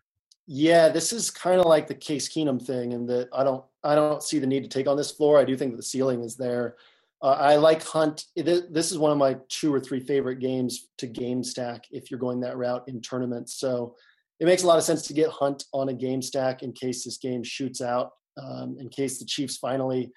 [0.47, 3.95] Yeah, this is kind of like the Case Keenum thing, and that I don't I
[3.95, 5.39] don't see the need to take on this floor.
[5.39, 6.75] I do think the ceiling is there.
[7.21, 8.23] Uh, I like Hunt.
[8.35, 12.19] This is one of my two or three favorite games to game stack if you're
[12.19, 13.59] going that route in tournaments.
[13.59, 13.95] So
[14.39, 17.03] it makes a lot of sense to get Hunt on a game stack in case
[17.03, 20.11] this game shoots out, um, in case the Chiefs finally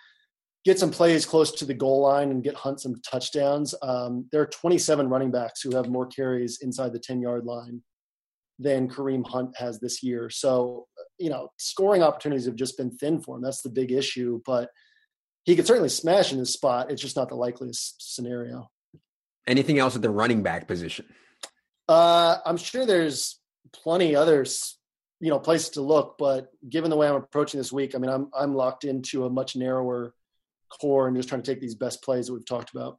[0.65, 3.75] get some plays close to the goal line and get Hunt some touchdowns.
[3.81, 7.83] Um, there are 27 running backs who have more carries inside the 10 yard line
[8.59, 10.29] than Kareem Hunt has this year.
[10.29, 10.87] So,
[11.19, 13.43] you know, scoring opportunities have just been thin for him.
[13.43, 14.43] That's the big issue.
[14.45, 14.69] But
[15.49, 16.91] he could certainly smash in his spot.
[16.91, 18.71] It's just not the likeliest scenario.
[19.47, 21.07] Anything else at the running back position?
[21.89, 23.41] Uh, I'm sure there's
[23.73, 24.77] plenty others,
[25.21, 26.17] you know, places to look.
[26.19, 29.31] But given the way I'm approaching this week, I mean, I'm I'm locked into a
[29.31, 30.13] much narrower
[30.83, 32.99] core and just trying to take these best plays that we've talked about.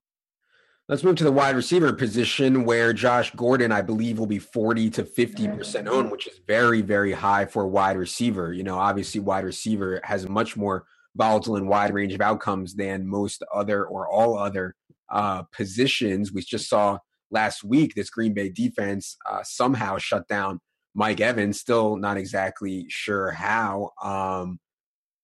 [0.87, 4.89] Let's move to the wide receiver position where Josh Gordon, I believe, will be 40
[4.89, 8.51] to 50% owned, which is very, very high for a wide receiver.
[8.51, 13.07] You know, obviously, wide receiver has much more volatile and wide range of outcomes than
[13.07, 14.75] most other or all other
[15.11, 16.31] uh, positions.
[16.31, 16.99] We just saw
[17.31, 20.59] last week this Green Bay defense uh, somehow shut down
[20.93, 21.59] Mike Evans.
[21.59, 23.91] Still not exactly sure how.
[24.03, 24.59] Um,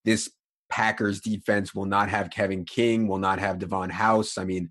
[0.04, 0.30] this
[0.70, 4.38] Packers defense will not have Kevin King, will not have Devon House.
[4.38, 4.70] I mean,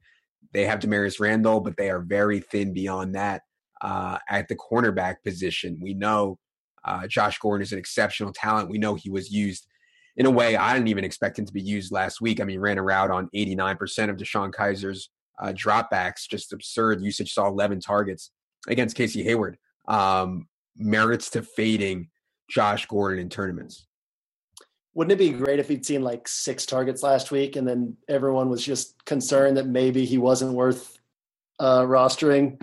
[0.53, 3.43] they have Damarious Randall, but they are very thin beyond that
[3.81, 5.79] uh, at the cornerback position.
[5.81, 6.39] We know
[6.85, 8.71] uh, Josh Gordon is an exceptional talent.
[8.71, 9.67] We know he was used
[10.17, 12.41] in a way I didn't even expect him to be used last week.
[12.41, 15.11] I mean, ran a route on 89% of DeShone Kizer's
[15.43, 17.33] uh, dropbacks, just absurd usage.
[17.33, 18.31] Saw 11 targets
[18.69, 19.59] against Casey Hayward.
[19.89, 22.09] Um, merits to fading
[22.49, 23.87] Josh Gordon in tournaments.
[24.95, 28.49] Wouldn't it be great if he'd seen like six targets last week and then everyone
[28.49, 30.99] was just concerned that maybe he wasn't worth
[31.59, 32.63] uh, rostering?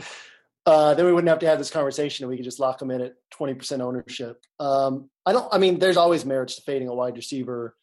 [0.65, 2.91] uh, then we wouldn't have to have this conversation and we could just lock him
[2.91, 4.43] in at 20% ownership.
[4.59, 7.75] Um, I don't, I mean, there's always merits to fading a wide receiver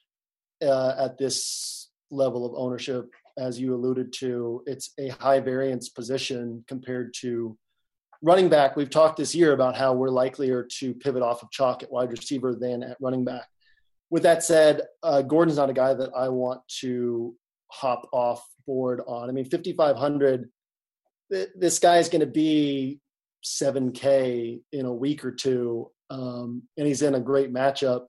[0.62, 3.10] uh, at this level of ownership.
[3.36, 7.56] As you alluded to, it's a high variance position compared to
[8.22, 8.74] running back.
[8.74, 12.10] We've talked this year about how we're likelier to pivot off of chalk at wide
[12.10, 13.46] receiver than at running back.
[14.10, 17.36] with that said, uh, Gordon's not a guy that I want to
[17.70, 19.28] hop off board on.
[19.28, 20.48] I mean, 5,500,
[21.30, 23.00] th- this guy is going to be
[23.44, 28.08] 7K in a week or two, um, and he's in a great matchup.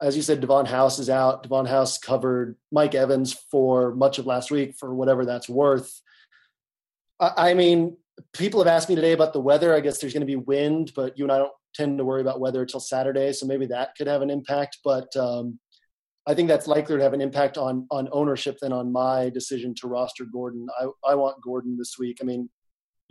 [0.00, 1.44] As you said, Devon House is out.
[1.44, 6.00] Devon House covered Mike Evans for much of last week for whatever that's worth.
[7.20, 7.96] I, I mean,
[8.32, 9.74] people have asked me today about the weather.
[9.74, 12.20] I guess there's going to be wind, but you and I don't tend to worry
[12.20, 14.78] about weather until Saturday, so maybe that could have an impact.
[14.84, 15.58] But um,
[16.26, 19.74] I think that's likely to have an impact on on ownership than on my decision
[19.76, 20.66] to roster Gordon.
[20.80, 22.18] I, I want Gordon this week.
[22.20, 22.50] I mean,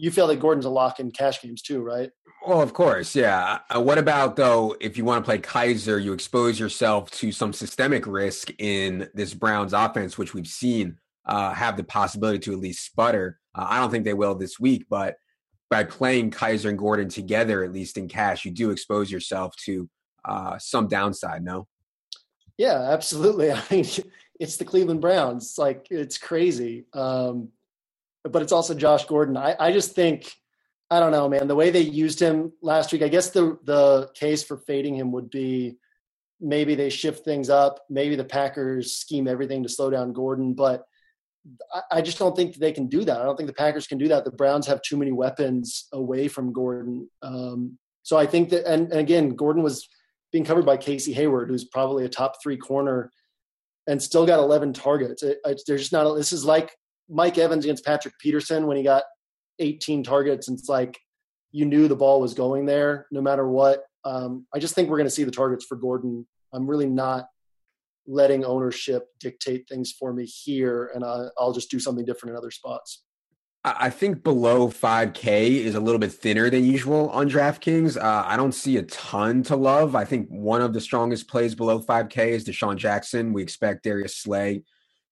[0.02, 2.10] you feel that Gordon's a lock in cash games too, right?
[2.48, 3.60] Well, of course, yeah.
[3.70, 7.54] Uh, what about though if you want to play Kizer, you expose yourself to some
[7.54, 10.98] systemic risk in this Browns offense, which we've seen
[11.28, 13.40] uh, have the possibility to at least sputter.
[13.54, 15.18] Uh, I don't think they will this week, but
[15.70, 19.88] by playing Kizer and Gordon together, at least in cash, you do expose yourself to
[20.26, 21.44] uh, some downside.
[21.44, 21.68] No.
[22.58, 23.52] Yeah, absolutely.
[23.52, 23.86] I mean,
[24.40, 25.60] it's the Cleveland Browns.
[25.60, 26.86] Like it's crazy.
[26.92, 27.50] Um,
[28.24, 29.38] but it's also Josh Gordon.
[29.38, 30.32] I, I just think
[30.90, 31.48] I don't know, man.
[31.48, 35.12] The way they used him last week, I guess the the case for fading him
[35.14, 35.78] would be
[36.42, 37.80] maybe they shift things up.
[37.90, 40.84] Maybe the Packers scheme everything to slow down Gordon, but
[41.92, 43.20] I, just don't think they can do that.
[43.20, 44.26] I don't think the Packers can do that.
[44.26, 47.10] The Browns have too many weapons away from Gordon.
[47.22, 49.88] Um, so I think that, and, and again, Gordon was
[50.32, 53.12] being covered by Casey Hayward, who's probably a top three corner,
[53.88, 55.24] and still got 11 targets.
[55.24, 56.14] It, it, there's just not.
[56.16, 56.76] This is like
[57.12, 59.04] Mike Evans against Patrick Peterson when he got
[59.60, 60.48] 18 targets.
[60.48, 61.00] And it's like
[61.52, 63.84] you knew the ball was going there no matter what.
[64.04, 66.26] Um, I just think we're going to see the targets for Gordon.
[66.54, 67.28] I'm really not
[68.08, 72.38] letting ownership dictate things for me here, and I, I'll just do something different in
[72.38, 73.04] other spots.
[73.64, 77.96] I think below 5K is a little bit thinner than usual on DraftKings.
[77.96, 79.96] Uh, I don't see a ton to love.
[79.96, 83.34] I think one of the strongest plays below 5K is DeSean Jackson.
[83.34, 84.64] We expect Darius Slay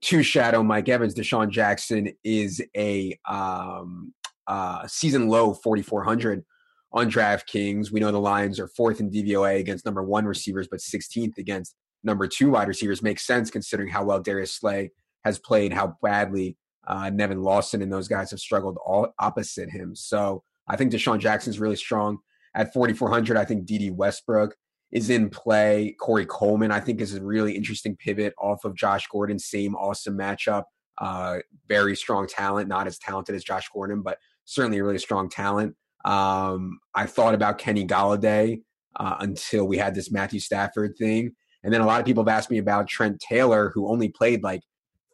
[0.02, 1.14] to shadow Mike Evans.
[1.14, 4.14] DeSean Jackson is a um,
[4.48, 6.44] uh, season low 4,400
[6.92, 7.92] on DraftKings.
[7.92, 11.76] We know the Lions are fourth in DVOA against number one receivers, but 16th against
[12.04, 13.02] number two wide receivers.
[13.02, 14.92] Makes sense considering how well Darius Slay
[15.24, 19.96] has played, how badly uh, Nevin Lawson and those guys have struggled all opposite him.
[19.96, 22.20] So I think DeSean Jackson's really strong
[22.56, 23.38] at 4,400.
[23.38, 24.56] I think Dede Westbrook
[24.92, 25.96] is in play.
[26.00, 29.40] Corey Coleman, I think, is a really interesting pivot off of Josh Gordon.
[29.40, 30.64] Same awesome matchup.
[30.98, 31.38] Uh,
[31.68, 35.76] very strong talent, not as talented as Josh Gordon, but certainly a really strong talent.
[36.06, 38.62] Um, I thought about Kenny Golladay
[38.96, 41.32] uh, until we had this Matthew Stafford thing.
[41.64, 44.44] And then a lot of people have asked me about Trent Taylor, who only played
[44.44, 44.62] like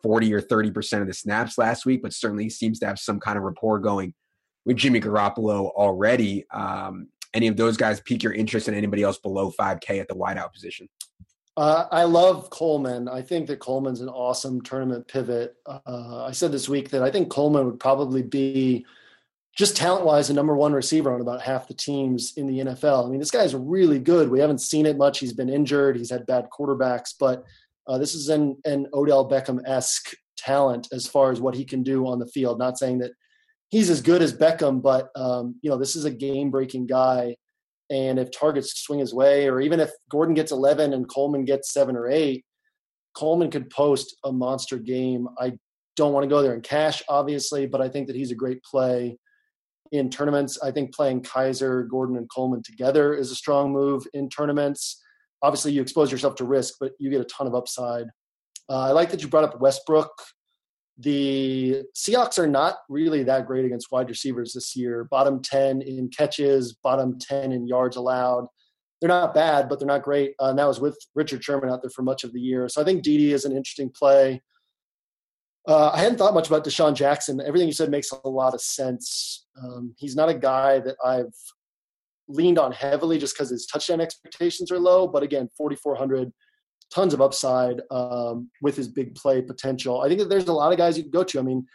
[0.03, 3.37] 40 or 30% of the snaps last week, but certainly seems to have some kind
[3.37, 4.13] of rapport going
[4.65, 6.45] with Jimmy Garoppolo already.
[6.51, 10.15] Um, any of those guys pique your interest in anybody else below 5K at the
[10.15, 10.89] wideout position?
[11.57, 13.07] Uh, I love Coleman.
[13.07, 15.55] I think that Coleman's an awesome tournament pivot.
[15.65, 18.85] Uh, I said this week that I think Coleman would probably be
[19.55, 23.05] just talent wise, the number one receiver on about half the teams in the NFL.
[23.05, 24.29] I mean, this guy's really good.
[24.29, 25.19] We haven't seen it much.
[25.19, 25.95] He's been injured.
[25.95, 27.45] He's had bad quarterbacks, but
[27.87, 31.83] uh, this is an, an Odell Beckham esque talent as far as what he can
[31.83, 32.59] do on the field.
[32.59, 33.11] Not saying that
[33.69, 37.35] he's as good as Beckham, but um, you know, this is a game breaking guy.
[37.89, 41.71] And if targets swing his way, or even if Gordon gets 11 and Coleman gets
[41.71, 42.43] seven or eight,
[43.15, 45.27] Coleman could post a monster game.
[45.39, 45.53] I
[45.95, 48.63] don't want to go there in cash, obviously, but I think that he's a great
[48.63, 49.17] play
[49.91, 50.59] in tournaments.
[50.61, 55.01] I think playing Kizer, Gordon, and Coleman together is a strong move in tournaments.
[55.41, 58.07] Obviously, you expose yourself to risk, but you get a ton of upside.
[58.69, 60.11] Uh, I like that you brought up Westbrook
[60.97, 65.03] the Seahawks are not really that great against wide receivers this year.
[65.05, 68.47] Bottom 10 in catches, bottom 10 in yards allowed.
[69.01, 70.35] They're not bad, but they're not great.
[70.41, 72.69] Uh, and that was with Richard Sherman out there for much of the year.
[72.69, 74.41] So I think Dede is an interesting play.
[75.67, 77.41] Uh, I hadn't thought much about DeSean Jackson.
[77.41, 79.47] Everything you said makes a lot of sense.
[79.61, 81.33] Um, he's not a guy that I've
[82.27, 85.07] leaned on heavily just because his touchdown expectations are low.
[85.07, 86.31] But again, 4,400
[86.93, 90.01] tons of upside um, with his big play potential.
[90.01, 91.39] I think that there's a lot of guys you can go to.
[91.39, 91.65] I mean,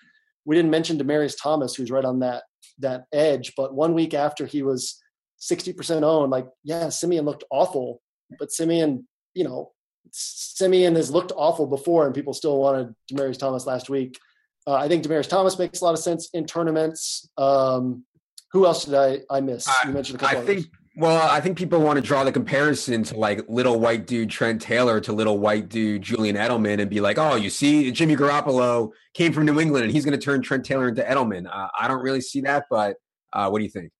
[0.45, 2.45] we didn't mention Demaryius Thomas, who's right on that
[2.79, 4.99] that edge, but one week after he was
[5.41, 8.01] 60% owned, like, yeah, Siemian looked awful,
[8.39, 9.73] but Siemian, you know,
[10.13, 14.19] Siemian has looked awful before, and people still wanted Demaryius Thomas last week.
[14.67, 17.29] Uh, I think Demaryius Thomas makes a lot of sense in tournaments.
[17.37, 18.05] Um,
[18.53, 19.69] who else did I, I miss?
[19.85, 20.39] You mentioned a couple.
[20.39, 24.07] I think well, I think people want to draw the comparison to like little white
[24.07, 27.93] dude Trent Taylor to little white dude Julian Edelman and be like, oh, you see,
[27.93, 31.47] Jimmy Garoppolo came from New England and he's going to turn Trent Taylor into Edelman.
[31.47, 32.97] Uh, I don't really see that, but
[33.33, 33.93] uh, what do you think?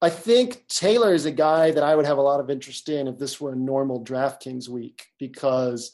[0.00, 3.08] I think Taylor is a guy that I would have a lot of interest in
[3.08, 5.92] if this were a normal DraftKings week because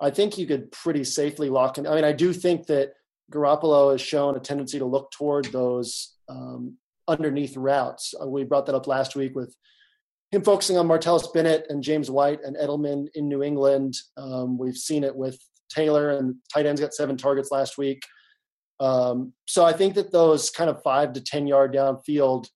[0.00, 1.86] I think you could pretty safely lock in.
[1.86, 2.94] I mean, I do think that
[3.30, 6.76] Garoppolo has shown a tendency to look toward those um,
[7.08, 8.14] underneath routes.
[8.20, 9.54] Uh, we brought that up last week with
[10.30, 13.94] him focusing on Martellus Bennett and James White and Edelman in New England.
[14.16, 15.38] Um, we've seen it with
[15.70, 18.02] Taylor and tight ends got seven targets last week.
[18.80, 22.46] Um, so I think that those kind of five to ten yard downfield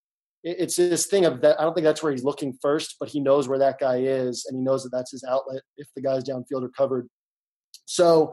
[0.49, 1.59] it's this thing of that.
[1.61, 4.47] I don't think that's where he's looking first, but he knows where that guy is,
[4.47, 7.09] and he knows that that's his outlet if the guys downfield are covered.
[7.85, 8.33] So,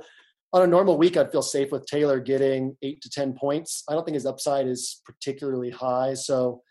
[0.53, 3.83] on a normal week, I'd feel safe with Taylor getting eight to ten points.
[3.89, 6.13] I don't think his upside is particularly high.
[6.13, 6.61] So,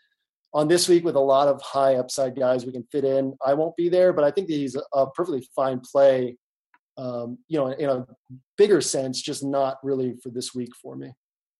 [0.53, 3.53] on this week with a lot of high upside guys we can fit in, I
[3.55, 6.37] won't be there, but I think that he's a perfectly fine play.
[6.95, 8.05] Um, you know, in a
[8.57, 11.11] bigger sense, just not really for this week for me.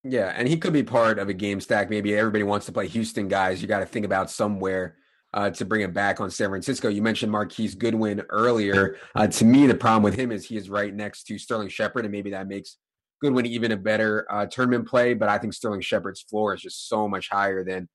[0.03, 1.89] Yeah, and he could be part of a game stack.
[1.89, 3.61] Maybe everybody wants to play Houston guys.
[3.61, 4.97] You got to think about somewhere
[5.33, 6.89] uh, to bring it back on San Francisco.
[6.89, 8.97] You mentioned Marquise Goodwin earlier.
[9.15, 12.05] Uh, to me, the problem with him is he is right next to Sterling Shepard,
[12.05, 12.77] and maybe that makes
[13.21, 15.13] Goodwin even a better uh, tournament play.
[15.13, 17.89] But I think Sterling Shepard's floor is just so much higher than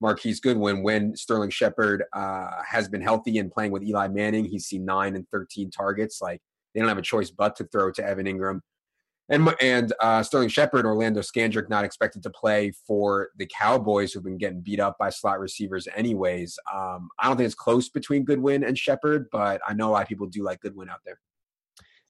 [0.00, 0.82] Marquise Goodwin.
[0.82, 5.16] When Sterling Shepard uh, has been healthy and playing with Eli Manning, he's seen nine
[5.16, 6.20] and 13 targets.
[6.20, 6.40] Like
[6.74, 8.60] they don't have a choice but to throw to Evan Engram
[9.32, 14.22] and and uh, Sterling Shepard, Orlando Scandrick not expected to play for the Cowboys, who've
[14.22, 16.58] been getting beat up by slot receivers anyways.
[16.72, 20.02] Um, I don't think it's close between Goodwin and Shepard, but I know a lot
[20.02, 21.18] of people do like Goodwin out there.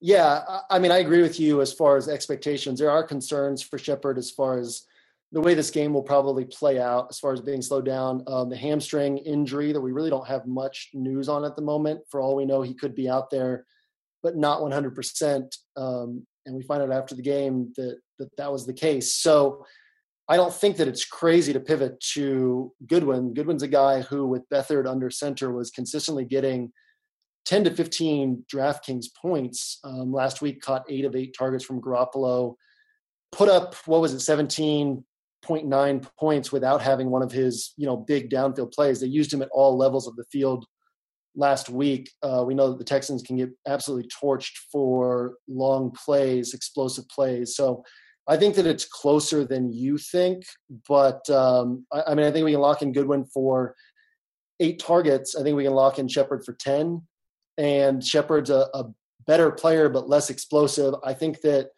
[0.01, 2.81] Yeah, I mean, I agree with you as far as expectations.
[2.81, 4.83] There are concerns for Shepard as far as
[5.31, 8.25] the way this game will probably play out, as far as being slowed down.
[8.27, 12.01] Um, the hamstring injury that we really don't have much news on at the moment.
[12.11, 13.65] For all we know, he could be out there,
[14.25, 15.57] but not 100%.
[15.77, 19.15] Um, and we find out after the game that that, that was the case.
[19.15, 19.65] So
[20.29, 23.35] I don't think that it's crazy to pivot to Goodwin.
[23.35, 26.73] Goodwin's a guy who, with Beathard under center, was consistently getting
[27.45, 29.79] 10 to 15 DraftKings points.
[29.85, 32.55] Um, last week, caught eight of eight targets from Garoppolo,
[33.33, 38.31] put up what was it, 17.9 points without having one of his you know big
[38.31, 39.01] downfield plays.
[39.01, 40.67] They used him at all levels of the field
[41.35, 42.11] last week.
[42.23, 47.57] Uh, we know that the Texans can get absolutely torched for long plays, explosive plays.
[47.57, 47.85] So
[48.29, 50.45] I think that it's closer than you think.
[50.89, 53.75] But um, I, I, mean, I think we can lock in Goodwin for
[54.61, 55.35] eight targets.
[55.35, 57.03] I think we can lock in Shepard for 10.
[57.59, 58.87] And Shepard's a, a
[59.27, 60.95] better player, but less explosive.
[61.05, 61.71] I think that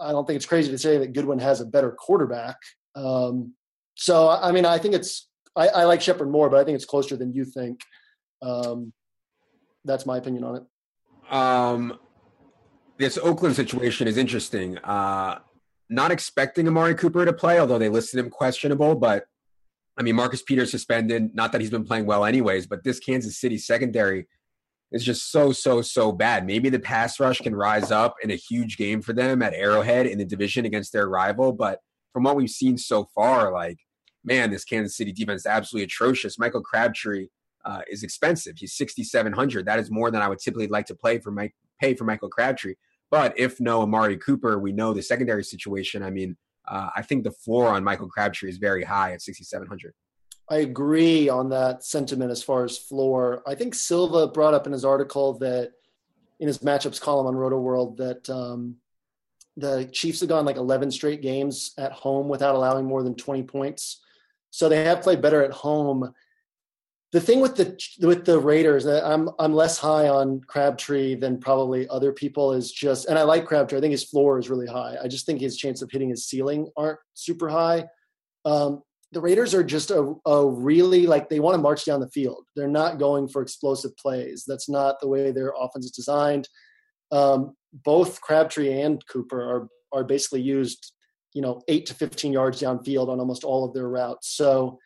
[0.00, 2.56] I don't think it's crazy to say that Goodwin has a better quarterback.
[2.94, 3.54] Um,
[3.94, 6.84] so, I mean, I think it's, I, I like Shepard more, but I think it's
[6.84, 7.80] closer than you think.
[8.42, 8.92] Um,
[9.84, 11.32] that's my opinion on it.
[11.32, 11.98] Um,
[12.98, 14.78] this Oakland situation is interesting.
[14.78, 15.38] Uh,
[15.88, 18.94] not expecting Amari Cooper to play, although they listed him questionable.
[18.94, 19.24] But
[19.98, 21.34] I mean, Marcus Peters suspended.
[21.34, 22.66] Not that he's been playing well, anyways.
[22.66, 24.26] But this Kansas City secondary
[24.90, 26.46] is just so, so, so bad.
[26.46, 30.06] Maybe the pass rush can rise up in a huge game for them at Arrowhead
[30.06, 31.52] in the division against their rival.
[31.52, 31.80] But
[32.12, 33.78] from what we've seen so far, like,
[34.24, 36.38] man, this Kansas City defense is absolutely atrocious.
[36.38, 37.28] Michael Crabtree
[37.64, 38.56] uh, is expensive.
[38.56, 39.66] He's 6,700.
[39.66, 42.28] That is more than I would typically like to play for Mike, pay for Michael
[42.28, 42.74] Crabtree.
[43.10, 46.02] But if no Amari Cooper, we know the secondary situation.
[46.02, 46.36] I mean,
[46.66, 49.92] uh, I think the floor on Michael Crabtree is very high at 6,700.
[50.48, 53.42] I agree on that sentiment as far as floor.
[53.46, 55.72] I think Silva brought up in his article that
[56.40, 58.76] in his matchups column on Rotoworld that um,
[59.56, 63.44] the Chiefs have gone like 11 straight games at home without allowing more than 20
[63.44, 64.00] points.
[64.50, 66.12] So they have played better at home
[67.12, 71.86] the thing with the with the Raiders, I'm I'm less high on Crabtree than probably
[71.88, 72.52] other people.
[72.52, 73.76] Is just, and I like Crabtree.
[73.76, 74.96] I think his floor is really high.
[75.02, 77.84] I just think his chance of hitting his ceiling aren't super high.
[78.46, 78.82] Um,
[79.12, 82.46] the Raiders are just a, a really like they want to march down the field.
[82.56, 84.44] They're not going for explosive plays.
[84.46, 86.48] That's not the way their offense is designed.
[87.10, 87.54] Um,
[87.84, 90.92] both Crabtree and Cooper are are basically used,
[91.34, 94.34] you know, eight to fifteen yards downfield on almost all of their routes.
[94.34, 94.78] So,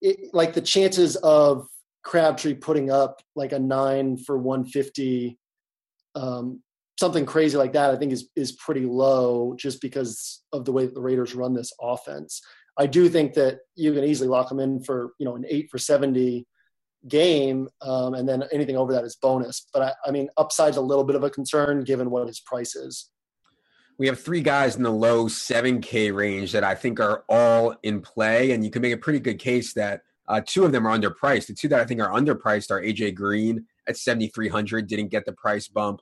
[0.00, 1.68] it, like the chances of
[2.04, 5.38] Crabtree putting up like a nine for 150,
[6.14, 6.62] um,
[7.00, 10.84] something crazy like that, I think is is pretty low just because of the way
[10.84, 12.40] that the Raiders run this offense.
[12.78, 15.68] I do think that you can easily lock them in for you know an eight
[15.70, 16.46] for 70
[17.08, 19.66] game, um, and then anything over that is bonus.
[19.72, 22.74] But I, I mean, upside's a little bit of a concern given what his price
[22.74, 23.10] is.
[23.96, 28.00] We have three guys in the low 7K range that I think are all in
[28.00, 30.98] play, and you can make a pretty good case that uh, two of them are
[30.98, 31.46] underpriced.
[31.46, 35.32] The two that I think are underpriced are AJ Green at 7,300, didn't get the
[35.32, 36.00] price bump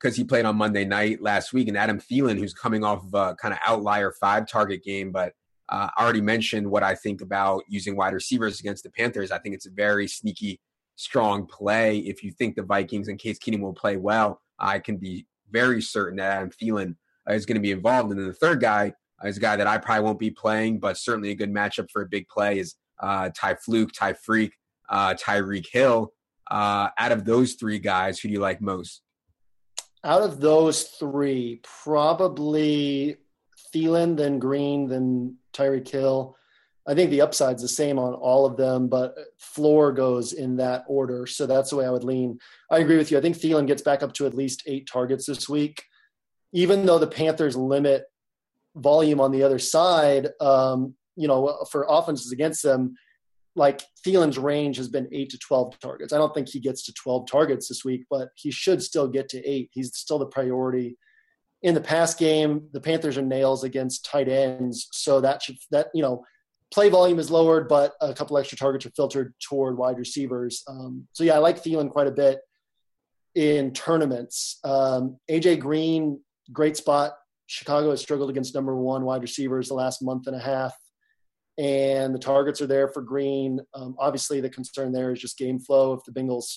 [0.00, 3.12] because he played on Monday night last week, and Adam Thielen, who's coming off of
[3.14, 5.34] a kind of outlier five target game, but
[5.72, 9.30] Uh, I already mentioned what I think about using wide receivers against the Panthers.
[9.30, 10.58] I think it's a very sneaky,
[10.96, 11.98] strong play.
[11.98, 15.80] If you think the Vikings and Case Keenum will play well, I can be very
[15.80, 16.96] certain that Adam Thielen
[17.28, 18.10] uh, is going to be involved.
[18.10, 18.94] And then the third guy
[19.24, 22.02] is a guy that I probably won't be playing, but certainly a good matchup for
[22.02, 24.52] a big play is uh, Ty Fluke, Ty Freak,
[24.88, 26.12] uh, Tyreek Hill.
[26.50, 29.02] Uh, out of those three guys, who do you like most?
[30.02, 33.16] Out of those three, probably
[33.74, 36.36] Thielen, then Green, then Tyreek Hill.
[36.88, 40.84] I think the upside's the same on all of them, but floor goes in that
[40.88, 41.26] order.
[41.26, 42.38] So that's the way I would lean.
[42.70, 43.18] I agree with you.
[43.18, 45.84] I think Thielen gets back up to at least eight targets this week.
[46.52, 48.04] Even though the Panthers limit
[48.74, 52.94] volume on the other side, um, you know, for offenses against them,
[53.54, 56.12] like Thielen's range has been eight to 12 targets.
[56.12, 59.28] I don't think he gets to 12 targets this week, but he should still get
[59.30, 59.70] to eight.
[59.72, 60.96] He's still the priority
[61.62, 65.88] in the past game, the Panthers are nails against tight ends, so that should that
[65.94, 66.24] you know
[66.72, 70.62] play volume is lowered, but a couple extra targets are filtered toward wide receivers.
[70.68, 72.40] Um, so yeah, I like Thielen quite a bit
[73.34, 74.58] in tournaments.
[74.64, 76.20] Um, AJ Green,
[76.52, 77.12] great spot.
[77.46, 80.74] Chicago has struggled against number one wide receivers the last month and a half,
[81.60, 83.60] and the targets are there for Green.
[83.74, 85.92] Um, obviously, the concern there is just game flow.
[85.92, 86.56] If the Bengals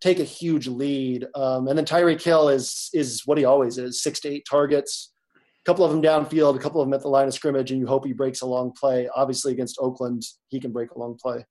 [0.00, 1.26] take a huge lead.
[1.34, 5.12] Um, and then Tyreek Hill is is what he always is: six to eight targets,
[5.34, 7.80] a couple of them downfield, a couple of them at the line of scrimmage, and
[7.80, 9.08] you hope he breaks a long play.
[9.14, 11.44] Obviously, against Oakland, he can break a long play.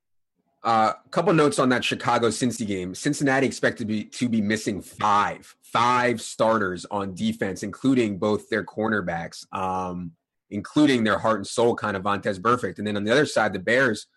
[0.63, 2.95] A uh, couple notes on that Chicago Cincy game.
[2.95, 8.63] Cincinnati expected to be, to be missing five five starters on defense, including both their
[8.63, 10.11] cornerbacks, um,
[10.49, 12.77] including their heart and soul kind of Vontaze Burfict.
[12.77, 14.07] And then on the other side, the Bears,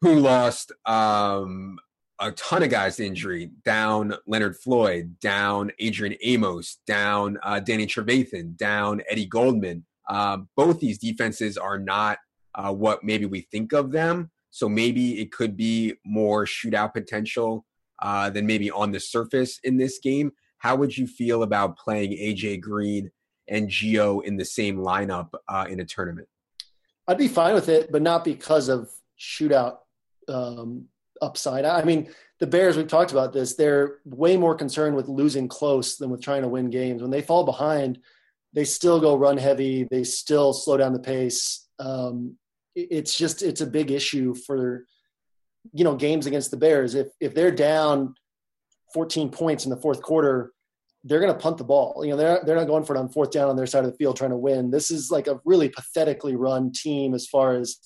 [0.00, 1.78] who lost um,
[2.20, 3.50] a ton of guys to injury.
[3.64, 9.84] Down Leonard Floyd, down Adrian Amos, down uh, Danny Trevathan, down Eddie Goldman.
[10.08, 12.18] Uh, both these defenses are not
[12.54, 14.30] uh, what maybe we think of them.
[14.50, 17.64] So maybe it could be more shootout potential
[18.00, 20.32] uh, than maybe on the surface in this game.
[20.58, 23.10] How would you feel about playing AJ Green
[23.48, 26.28] and Gio in the same lineup uh, in a tournament?
[27.06, 29.78] I'd be fine with it, but not because of shootout
[30.28, 30.86] um,
[31.22, 31.64] upside.
[31.64, 35.96] I mean, the Bears, we've talked about this, they're way more concerned with losing close
[35.96, 37.02] than with trying to win games.
[37.02, 37.98] When they fall behind,
[38.52, 41.66] they still go run heavy, they still slow down the pace.
[41.78, 42.36] Um,
[42.74, 44.84] it's just it's a big issue for
[45.72, 46.94] you know games against the Bears.
[46.94, 48.14] If if they're down
[48.94, 50.52] 14 points in the fourth quarter,
[51.04, 52.04] they're going to punt the ball.
[52.04, 53.90] You know, they're they're not going for it on fourth down on their side of
[53.90, 54.70] the field trying to win.
[54.70, 57.78] This is like a really pathetically run team as far as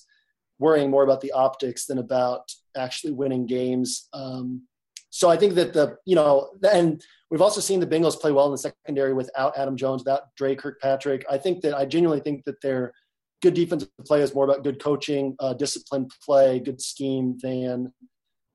[0.58, 4.08] worrying more about the optics than about actually winning games.
[4.12, 4.62] Um,
[5.10, 8.46] so I think that the you know and we've also seen the Bengals play well
[8.46, 11.24] in the secondary without Adam Jones, without Dre Kirkpatrick.
[11.30, 12.92] I think that I genuinely think that their
[13.42, 17.92] good defensive play is more about good coaching, uh, disciplined play, good scheme than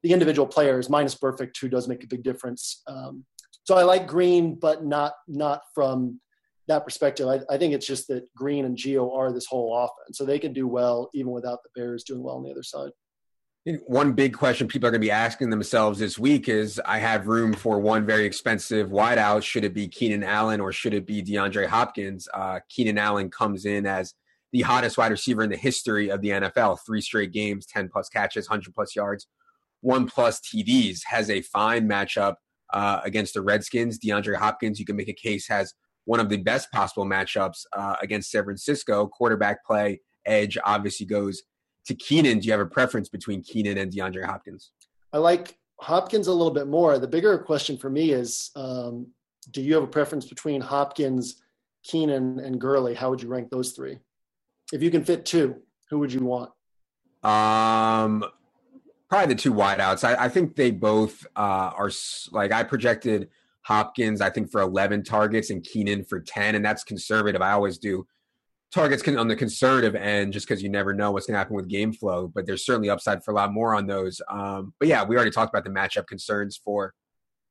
[0.02, 0.90] the individual players.
[0.90, 2.82] Minus Burfict, who does make a big difference.
[2.88, 3.26] Um,
[3.68, 6.22] so I like Green, but not not from
[6.70, 10.18] that perspective, I, I, think it's just that Green and Gio are this whole offense,
[10.18, 12.92] so they can do well even without the Bears doing well on the other side.
[13.86, 17.28] One big question people are going to be asking themselves this week is: I have
[17.28, 19.44] room for one very expensive wideout.
[19.44, 22.30] Should it be Keenan Allen or should it be DeAndre Hopkins?
[22.34, 24.14] Uh, Keenan Allen comes in as
[24.54, 26.80] the hottest wide receiver in the history of the NFL.
[26.86, 29.28] Three straight games, ten plus catches, hundred plus yards,
[29.82, 31.02] one plus TDs.
[31.06, 32.36] Has a fine matchup
[32.74, 34.00] uh, against the Redskins.
[34.00, 35.74] DeAndre Hopkins, you can make a case has
[36.06, 39.08] one of the best possible matchups uh, against San Francisco.
[39.08, 41.44] Quarterback play, edge obviously goes
[41.86, 42.40] to Keenan.
[42.40, 44.72] Do you have a preference between Keenan and DeAndre Hopkins?
[45.12, 46.98] I like Hopkins a little bit more.
[46.98, 49.08] The bigger question for me is um,
[49.52, 51.42] do you have a preference between Hopkins,
[51.84, 52.94] Keenan, and Gurley?
[52.94, 54.00] How would you rank those three?
[54.74, 55.56] If you can fit two,
[55.90, 56.52] who would you want?
[57.24, 58.24] Um,
[59.10, 60.04] probably the two wideouts.
[60.04, 61.92] I, I think they both uh, are
[62.32, 63.30] like I projected
[63.62, 66.56] Hopkins, I think, for 11 targets and Keenan for 10.
[66.56, 67.42] And that's conservative.
[67.42, 68.06] I always do
[68.74, 71.56] targets can, on the conservative end just because you never know what's going to happen
[71.56, 72.32] with game flow.
[72.34, 74.22] But there's certainly upside for a lot more on those.
[74.30, 76.94] Um, but yeah, we already talked about the matchup concerns for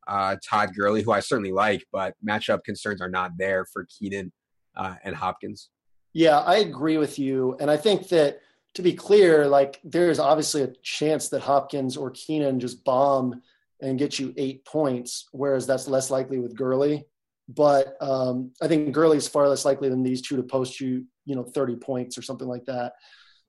[0.07, 4.33] uh, Todd Gurley, who I certainly like, but matchup concerns are not there for Keenan
[4.77, 5.71] uh, and Hopkins.
[6.13, 7.57] Yeah, I agree with you.
[7.61, 8.41] And I think that
[8.77, 13.43] to be clear, like there's obviously a chance that Hopkins or Keenan just bomb–
[13.81, 17.05] and get you eight points, whereas that's less likely with Gurley.
[17.49, 21.05] But um, I think Gurley is far less likely than these two to post you,
[21.25, 22.95] you know, 30 points or something like that.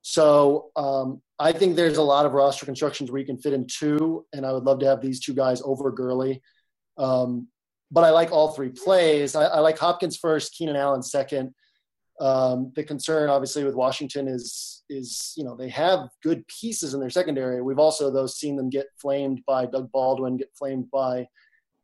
[0.01, 3.65] So um, I think there's a lot of roster constructions where you can fit in
[3.67, 6.41] two, and I would love to have these two guys over Gurley.
[6.97, 7.47] Um,
[7.89, 9.35] but I like all three plays.
[9.35, 11.53] I, I, like Hopkins first, Keenan Allen second.
[12.19, 16.99] Um, the concern, obviously, with Washington is is you know they have good pieces in
[16.99, 17.61] their secondary.
[17.61, 21.27] We've also though seen them get flamed by Doug Baldwin, get flamed by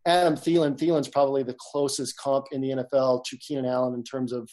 [0.05, 0.77] Adam Thielen.
[0.77, 4.49] Thielen's probably the closest comp in the NFL to Keenan Allen in terms of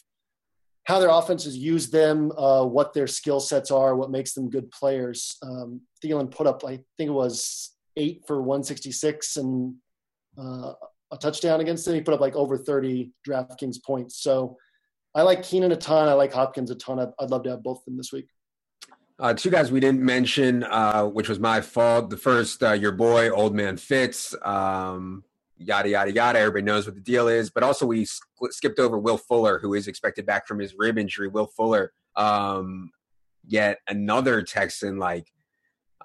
[0.84, 4.70] how their offenses use them, uh, what their skill sets are, what makes them good
[4.70, 5.36] players.
[5.42, 9.74] Um, Thielen put up, I think it was eight for 166 and
[10.38, 10.72] uh,
[11.12, 11.94] a touchdown against them.
[11.94, 14.22] He put up like over 30 DraftKings points.
[14.22, 14.56] So
[15.14, 16.08] I like Keenan a ton.
[16.08, 17.12] I like Hopkins a ton.
[17.18, 18.28] I'd, love to have both of them this week.
[19.18, 22.10] Uh, two guys we didn't mention, uh, which was my fault.
[22.10, 25.24] The first, uh, your boy, Old Man Fitz, um,
[25.58, 26.38] yada, yada, yada.
[26.38, 27.50] Everybody knows what the deal is.
[27.50, 28.06] But also, we
[28.50, 31.28] skipped over Will Fuller, who is expected back from his rib injury.
[31.28, 32.90] Will Fuller, um,
[33.46, 35.26] yet another Texan, like,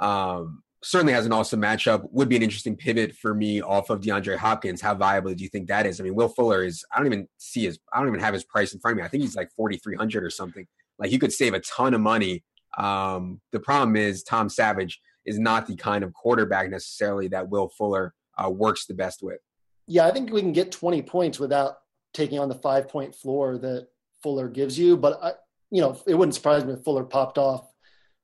[0.02, 2.08] um, certainly has an awesome matchup.
[2.12, 4.82] Would be an interesting pivot for me off of DeAndre Hopkins.
[4.82, 6.00] How viable do you think that is?
[6.00, 6.86] I mean, Will Fuller is.
[6.94, 7.80] I don't even see his.
[7.92, 9.04] I don't even have his price in front of me.
[9.04, 10.66] I think he's like forty three hundred or something.
[11.00, 12.44] Like he could save a ton of money.
[12.78, 17.70] Um, the problem is Tom Savage is not the kind of quarterback necessarily that Will
[17.70, 19.40] Fuller uh, works the best with.
[19.88, 21.78] Yeah, I think we can get twenty points without
[22.14, 23.88] taking on the five point floor that
[24.22, 24.98] Fuller gives you.
[24.98, 25.32] But I,
[25.72, 27.72] you know, it wouldn't surprise me if Fuller popped off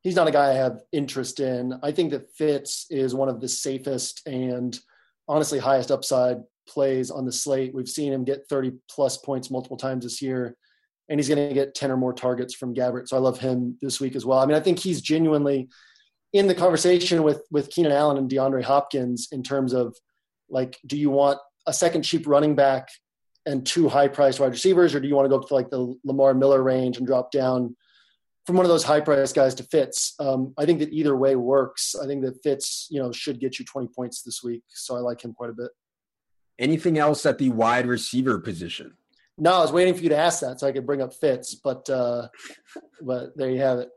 [0.01, 1.79] he's not a guy I have interest in.
[1.83, 4.77] I think that Fitz is one of the safest and
[5.27, 6.37] honestly highest upside
[6.67, 7.73] plays on the slate.
[7.73, 10.55] We've seen him get 30 plus points multiple times this year,
[11.09, 13.07] and he's going to get 10 or more targets from Gabbert.
[13.07, 14.39] So I love him this week as well.
[14.39, 15.69] I mean, I think he's genuinely
[16.33, 19.95] in the conversation with with Keenan Allen and DeAndre Hopkins in terms of
[20.49, 22.89] like, do you want a second cheap running back
[23.45, 25.69] and two high priced wide receivers, or do you want to go up to like
[25.69, 27.75] the Lamar Miller range and drop down
[28.45, 30.15] from one of those high price guys to Fitz.
[30.19, 31.95] Um, I think that either way works.
[32.01, 34.63] I think that Fitz, you know, should get you 20 points this week.
[34.69, 35.69] So I like him quite a bit.
[36.59, 38.93] Anything else at the wide receiver position?
[39.37, 41.55] No, I was waiting for you to ask that so I could bring up Fitz,
[41.55, 42.27] but uh,
[43.01, 43.89] but there you have it.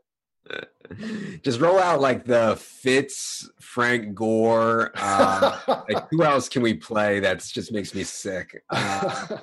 [1.43, 4.91] Just roll out like the Fitz, Frank Gore.
[4.95, 7.19] Uh, like who else can we play?
[7.19, 8.63] That just makes me sick.
[8.69, 9.37] Uh,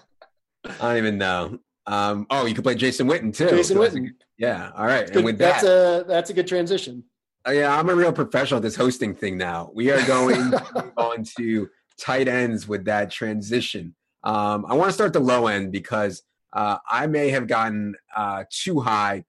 [0.65, 1.59] I don't even know.
[1.87, 3.49] Um, oh, you could play Jason Witten too.
[3.49, 4.11] Jason so Witten.
[4.39, 4.71] Yeah.
[4.77, 5.09] All right.
[5.15, 7.05] And with that's that, a that's a good transition.
[7.47, 9.71] Uh, yeah, I'm a real professional at this hosting thing now.
[9.75, 10.55] We are going
[10.97, 11.69] on to
[11.99, 13.97] tight ends with that transition.
[14.23, 16.23] Um, I want to start the low end because
[16.53, 19.25] uh, I may have gotten uh, too high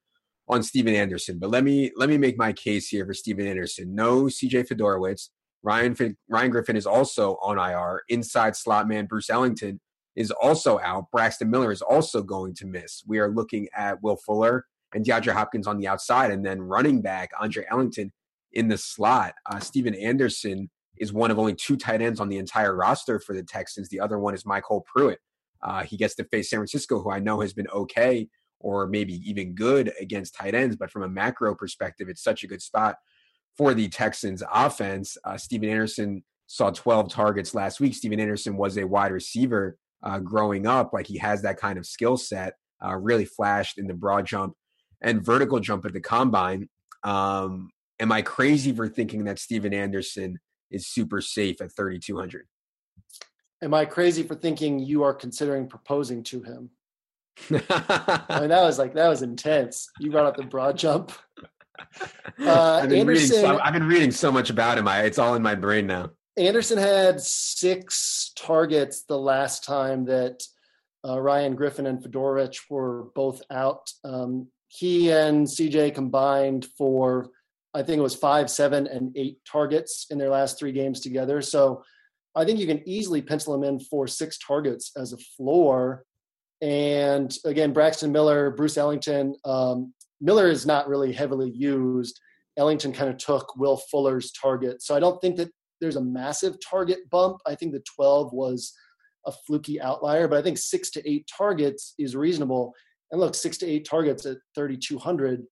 [0.47, 3.95] on Stephen Anderson, but let me let me make my case here for Stephen Anderson.
[3.95, 5.29] No CJ Fiedorowicz.
[5.63, 8.03] Ryan Ryan Griffin is also on IR.
[8.09, 9.79] Inside slot man Bruce Ellington
[10.15, 11.09] is also out.
[11.11, 13.03] Braxton Miller is also going to miss.
[13.07, 17.01] We are looking at Will Fuller and DeAndre Hopkins on the outside, and then running
[17.01, 18.11] back Andre Ellington
[18.51, 19.33] in the slot.
[19.49, 23.33] Uh, Stephen Anderson is one of only two tight ends on the entire roster for
[23.33, 23.89] the Texans.
[23.89, 25.19] The other one is MyCole Pruitt.
[25.61, 28.27] Uh, he gets to face San Francisco, who I know has been okay
[28.59, 32.47] or maybe even good against tight ends, but from a macro perspective, it's such a
[32.47, 32.97] good spot
[33.57, 35.17] for the Texans offense.
[35.25, 37.93] Uh, Stephen Anderson saw 12 targets last week.
[37.93, 40.93] Stephen Anderson was a wide receiver uh, growing up.
[40.93, 44.53] Like he has that kind of skill set, uh, really flashed in the broad jump
[45.01, 46.69] and vertical jump at the combine.
[47.03, 50.39] Um, am I crazy for thinking that Stephen Anderson
[50.71, 52.45] is super safe at 3,200?
[53.61, 56.69] Am I crazy for thinking you are considering proposing to him?
[57.49, 57.61] I mean,
[58.49, 59.89] that was like, that was intense.
[59.99, 61.11] You brought up the broad jump.
[62.39, 64.87] Uh, I've, been Anderson, so, I've been reading so much about him.
[64.87, 66.11] I, it's all in my brain now.
[66.37, 70.43] Anderson had six targets the last time that
[71.07, 73.91] uh, Ryan Griffin and Fiedorowicz were both out.
[74.03, 77.29] Um, he and CJ combined for,
[77.73, 81.41] I think it was five, seven, and eight targets in their last three games together.
[81.41, 81.83] So
[82.35, 86.03] I think you can easily pencil him in for six targets as a floor.
[86.61, 89.35] And again, Braxton Miller, Bruce Ellington.
[89.45, 92.19] Um, Miller is not really heavily used.
[92.57, 94.81] Ellington kind of took Will Fuller's target.
[94.81, 95.51] So I don't think that
[95.83, 97.37] there's a massive target bump.
[97.45, 98.73] I think the 12 was
[99.25, 102.73] a fluky outlier, but I think six to eight targets is reasonable.
[103.11, 105.43] And look, six to eight targets at 3,200,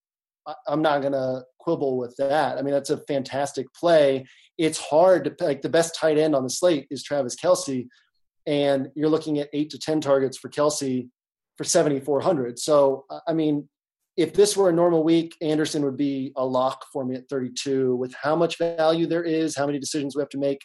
[0.68, 2.58] I'm not going to quibble with that.
[2.58, 4.26] I mean, that's a fantastic play.
[4.58, 7.88] It's hard to like the best tight end on the slate is Travis Kelce.
[8.48, 11.08] and you're looking at eight to 10 targets for Kelce
[11.58, 12.58] for 7,400.
[12.58, 13.70] So, I mean,
[14.18, 17.96] if this were a normal week, Anderson would be a lock for me at 32.
[17.96, 20.60] With how much value there is, how many decisions we have to make,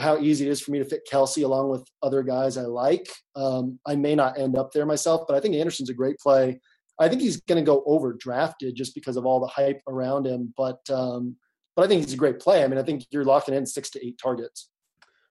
[0.00, 3.08] how easy it is for me to fit Kelce along with other guys I like.
[3.34, 6.60] Um, I may not end up there myself, but I think Anderson's a great play.
[6.98, 10.54] I think he's going to go overdrafted just because of all the hype around him.
[10.56, 11.36] But um,
[11.74, 12.64] but I think he's a great play.
[12.64, 14.70] I mean, I think you're locking in six to eight targets.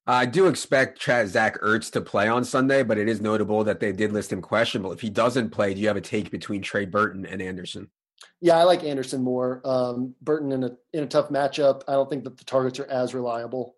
[0.08, 3.92] I do expect Zach Ertz to play on Sunday, but it is notable that they
[3.92, 4.92] did list him questionable.
[4.92, 7.90] If he doesn't play, do you have a take between Trey Burton and Anderson?
[8.40, 9.62] Yeah, I like Anderson more.
[9.66, 11.82] Um, Burton in a in a tough matchup.
[11.88, 13.76] I don't think that the targets are as reliable.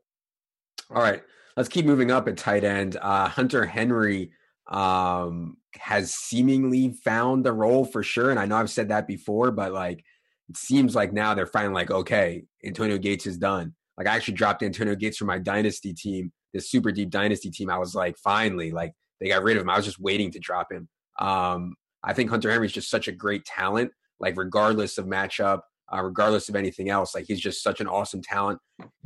[0.93, 1.23] All right,
[1.55, 2.97] let's keep moving up at tight end.
[3.01, 4.31] Uh, Hunter Henry
[4.67, 9.51] um, has seemingly found the role for sure, and I know I've said that before,
[9.51, 10.03] but like
[10.49, 13.73] it seems like now they're finally like, okay, Antonio Gates is done.
[13.97, 17.69] Like I actually dropped Antonio Gates from my dynasty team, this super deep dynasty team.
[17.69, 19.69] I was like, finally, like they got rid of him.
[19.69, 20.87] I was just waiting to drop him.
[21.19, 23.91] Um, I think Hunter Henry's just such a great talent.
[24.19, 25.61] Like regardless of matchup,
[25.93, 28.59] uh, regardless of anything else, like he's just such an awesome talent.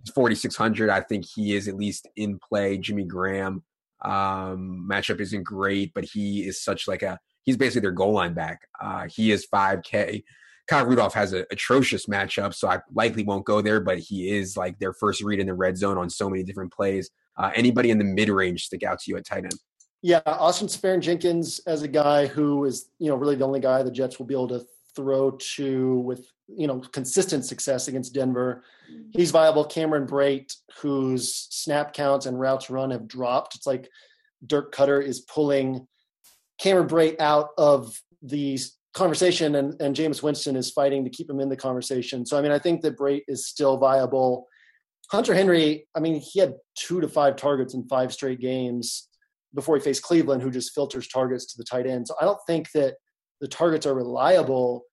[0.03, 0.89] He's 4600.
[0.89, 2.77] I think he is at least in play.
[2.77, 3.63] Jimmy Graham
[4.03, 8.33] um, matchup isn't great, but he is such like a he's basically their goal line
[8.33, 8.61] back.
[8.79, 10.23] Uh, he is 5K.
[10.71, 14.55] Kyle Rudolph has an atrocious matchup, so I likely won't go there, but he is
[14.55, 17.09] like their first read in the red zone on so many different plays.
[17.35, 19.59] Uh, anybody in the mid range stick out to you at tight end?
[20.01, 23.91] Yeah, Austin Seferian-Jenkins as a guy who is, you know, really the only guy the
[23.91, 24.63] Jets will be able to
[24.95, 28.63] throw to with, you know, consistent success against Denver.
[29.11, 29.65] He's viable.
[29.65, 33.55] Cameron Brate, whose snap counts and routes run have dropped.
[33.55, 33.89] It's like
[34.47, 35.85] Dirk Koetter is pulling
[36.59, 38.57] Cameron Brate out of the
[38.93, 42.25] conversation and, and Jameis Winston is fighting to keep him in the conversation.
[42.25, 44.47] So, I mean, I think that Brate is still viable.
[45.11, 49.07] Hunter Henry, I mean, he had two to five targets in five straight games
[49.53, 52.07] before he faced Cleveland, who just filters targets to the tight end.
[52.07, 52.95] So I don't think that
[53.39, 54.83] the targets are reliable.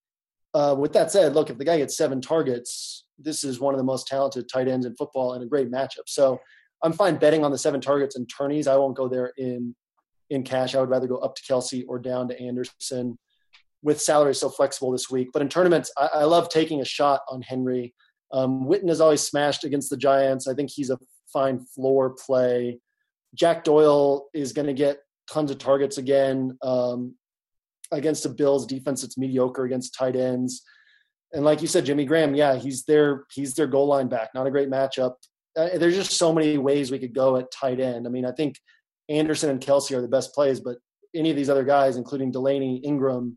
[0.53, 3.77] Uh, with that said, look, if the guy gets seven targets, this is one of
[3.77, 6.07] the most talented tight ends in football and a great matchup.
[6.07, 6.39] So
[6.83, 8.67] I'm fine betting on the seven targets and tourneys.
[8.67, 9.75] I won't go there in
[10.29, 10.75] in cash.
[10.75, 13.17] I would rather go up to Kelce or down to Anderson
[13.81, 15.29] with salary so flexible this week.
[15.33, 17.93] But in tournaments, I, I love taking a shot on Henry.
[18.31, 20.47] Um, Witten has always smashed against the Giants.
[20.47, 20.97] I think he's a
[21.31, 22.79] fine floor play.
[23.35, 24.99] Jack Doyle is going to get
[25.31, 27.15] tons of targets again um,
[27.91, 30.63] against a Bills defense that's mediocre against tight ends.
[31.31, 34.29] And like you said, Jimmy Graham, yeah, he's their he's their goal line back.
[34.33, 35.13] Not a great matchup.
[35.55, 38.07] Uh, there's just so many ways we could go at tight end.
[38.07, 38.55] I mean, I think
[39.09, 40.77] Anderson and Kelsey are the best plays, but
[41.13, 43.33] any of these other guys, including Delanie, Engram,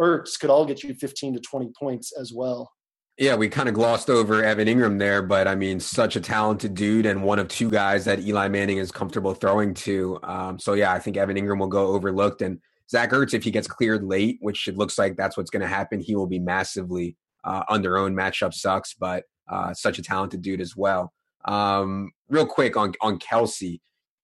[0.00, 2.70] Ertz could all get you 15 to 20 points as well.
[3.18, 6.74] Yeah, we kind of glossed over Evan Engram there, but I mean, such a talented
[6.74, 10.20] dude and one of two guys that Eli Manning is comfortable throwing to.
[10.22, 13.50] Um, so yeah, I think Evan Engram will go overlooked, and Zach Ertz, if he
[13.50, 16.38] gets cleared late, which it looks like that's what's going to happen, he will be
[16.38, 18.14] massively uh, under own.
[18.14, 21.12] Matchup sucks, but uh, such a talented dude as well.
[21.44, 23.80] Um, real quick on on Kelce,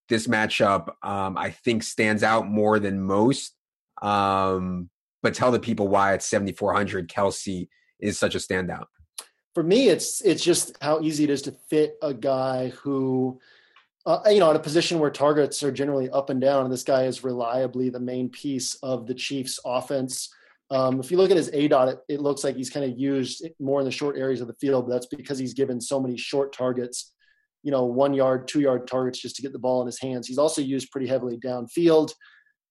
[0.08, 3.56] this matchup um, I think stands out more than most.
[4.02, 4.88] Um,
[5.24, 7.66] but tell the people why at 7,400 Kelce
[7.98, 8.84] is such a standout.
[9.54, 13.40] For me, it's it's just how easy it is to fit a guy who,
[14.04, 16.64] uh, you know, in a position where targets are generally up and down.
[16.64, 20.28] And this guy is reliably the main piece of the Chiefs' offense.
[20.70, 23.48] Um, if you look at his aDOT, it, it looks like he's kind of used
[23.58, 24.86] more in the short areas of the field.
[24.86, 27.14] But that's because he's given so many short targets,
[27.62, 30.26] you know, one yard, two yard targets just to get the ball in his hands.
[30.26, 32.12] He's also used pretty heavily downfield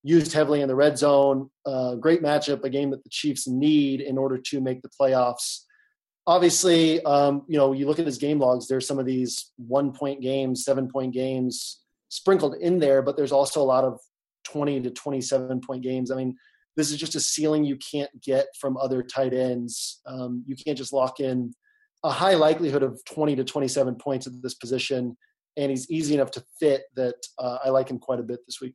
[0.04, 1.50] used heavily in the red zone.
[1.66, 5.62] Uh, great matchup, a game that the Chiefs need in order to make the playoffs.
[6.26, 9.92] Obviously, um, you know, you look at his game logs, there's some of these one
[9.92, 11.80] point games, seven point games
[12.10, 13.98] sprinkled in there, but there's also a lot of
[14.44, 16.10] 20 to 27 point games.
[16.10, 16.36] I mean,
[16.76, 20.00] this is just a ceiling you can't get from other tight ends.
[20.06, 21.54] Um, you can't just lock in
[22.04, 25.16] a high likelihood of 20 to 27 points at this position.
[25.56, 28.60] And he's easy enough to fit that uh, I like him quite a bit this
[28.60, 28.74] week.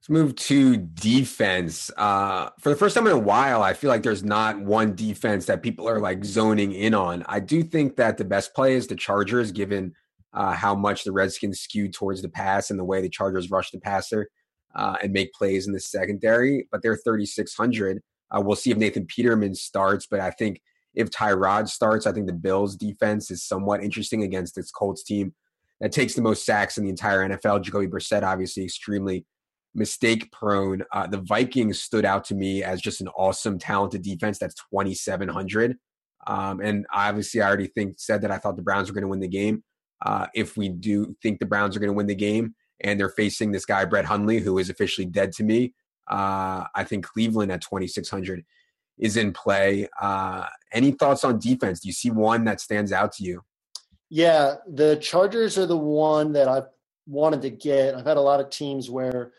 [0.00, 1.90] Let's move to defense.
[1.94, 5.44] Uh, for the first time in a while, I feel like there's not one defense
[5.44, 7.22] that people are like zoning in on.
[7.28, 9.92] I do think that the best play is the Chargers, given
[10.32, 13.72] uh, how much the Redskins skew towards the pass and the way the Chargers rush
[13.72, 14.30] the passer
[14.74, 16.66] uh, and make plays in the secondary.
[16.72, 18.00] But they're 3,600.
[18.30, 20.62] Uh, we'll see if Nathan Peterman starts, but I think
[20.94, 25.34] if Tyrod starts, I think the Bills' defense is somewhat interesting against this Colts team
[25.78, 27.62] that takes the most sacks in the entire NFL.
[27.62, 29.26] Jacoby Brissett, obviously, extremely
[29.74, 30.82] mistake prone.
[30.92, 34.38] Uh, the Vikings stood out to me as just an awesome, talented defense.
[34.38, 35.76] That's 2,700.
[36.26, 39.08] Um, and obviously, I already think said that I thought the Browns were going to
[39.08, 39.64] win the game.
[40.04, 43.10] Uh, if we do think the Browns are going to win the game and they're
[43.10, 45.74] facing this guy, Brett Hundley, who is officially dead to me,
[46.10, 48.44] uh, I think Cleveland at 2,600
[48.98, 49.88] is in play.
[50.00, 51.80] Uh, any thoughts on defense?
[51.80, 53.42] Do you see one that stands out to you?
[54.08, 56.66] Yeah, the Chargers are the one that I've
[57.06, 57.94] wanted to get.
[57.94, 59.32] I've had a lot of teams where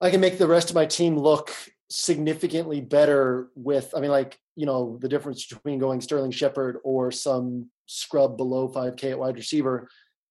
[0.00, 1.52] I can make the rest of my team look
[1.90, 7.10] significantly better with I mean like you know the difference between going Sterling Shepard or
[7.10, 9.88] some scrub below 5k at wide receiver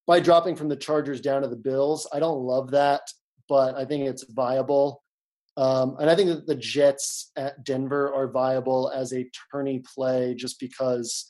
[0.08, 2.08] by dropping from the Chargers down to the Bills.
[2.14, 3.02] I don't love that,
[3.48, 5.04] but I think it's viable.
[5.58, 10.34] Um, and I think that the Jets at Denver are viable as a tourney play
[10.34, 11.28] just because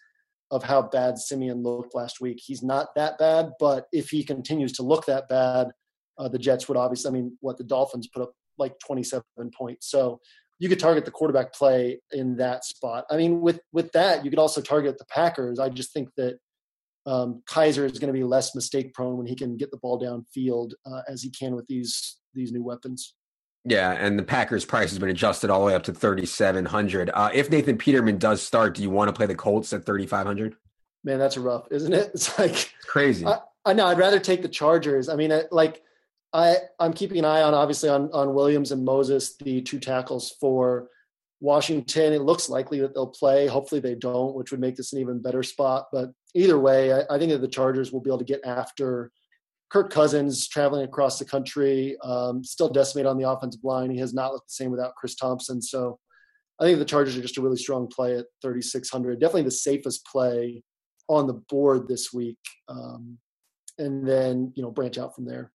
[0.52, 2.40] of how bad Siemian looked last week.
[2.42, 5.72] He's not that bad, but if he continues to look that bad,
[6.20, 9.24] uh, the Jets would obviously, I mean, what the Dolphins put up like 27
[9.58, 9.90] points.
[9.90, 10.20] So
[10.60, 13.06] you could target the quarterback play in that spot.
[13.10, 15.58] I mean, with with that, you could also target the Packers.
[15.58, 16.38] I just think that
[17.06, 20.00] um, Kizer is going to be less mistake prone when he can get the ball
[20.00, 23.16] downfield uh, as he can with these these new weapons.
[23.66, 26.66] Yeah, and the Packers' price has been adjusted all the way up to thirty seven
[26.66, 27.10] hundred.
[27.14, 30.06] Uh, if Nathan Peterman does start, do you want to play the Colts at thirty
[30.06, 30.56] five hundred?
[31.06, 32.12] Man, that's rough, isn't it?
[32.14, 33.26] It's like it's crazy.
[33.26, 33.86] I, I know.
[33.86, 35.08] I'd rather take the Chargers.
[35.08, 35.82] I mean, like
[36.34, 40.36] I I'm keeping an eye on obviously on on Williams and Moses, the two tackles
[40.40, 40.90] for
[41.42, 42.14] Washington.
[42.14, 43.48] It looks likely that they'll play.
[43.48, 45.88] Hopefully they don't, which would make this an even better spot.
[45.92, 49.12] But either way, I, I think that the Chargers will be able to get after
[49.70, 53.92] Kirk Cousins traveling across the country, um, still decimated on the offensive line.
[53.92, 55.62] He has not looked the same without Chris Thompson.
[55.62, 56.00] So
[56.60, 59.20] I think the Chargers are just a really strong play at 3,600.
[59.20, 60.64] Definitely the safest play
[61.08, 62.40] on the board this week.
[62.68, 63.18] Um,
[63.78, 65.52] and then, you know, branch out from there.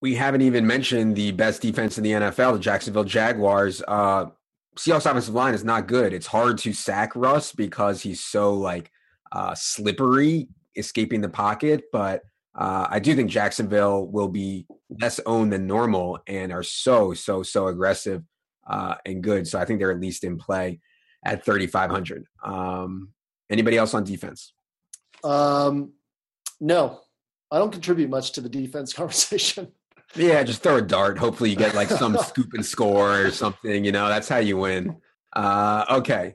[0.00, 3.82] We haven't even mentioned the best defense in the NFL, the Jacksonville Jaguars.
[3.86, 4.26] Uh,
[4.78, 6.12] Seahawks offensive line is not good.
[6.12, 8.90] It's hard to sack Russ because he's so like
[9.32, 11.84] uh, slippery, escaping the pocket.
[11.92, 12.22] But
[12.54, 14.66] uh, I do think Jacksonville will be
[15.00, 18.22] less owned than normal and are so, so, so aggressive
[18.66, 19.46] uh, and good.
[19.46, 20.80] So I think they're at least in play
[21.24, 22.24] at 3,500.
[22.42, 23.10] Um,
[23.50, 24.54] anybody else on defense?
[25.22, 25.92] Um,
[26.60, 27.00] no,
[27.50, 29.72] I don't contribute much to the defense conversation.
[30.14, 31.18] Yeah, just throw a dart.
[31.18, 33.84] Hopefully, you get like some scoop and score or something.
[33.84, 34.96] You know, that's how you win.
[35.32, 36.34] Uh, okay,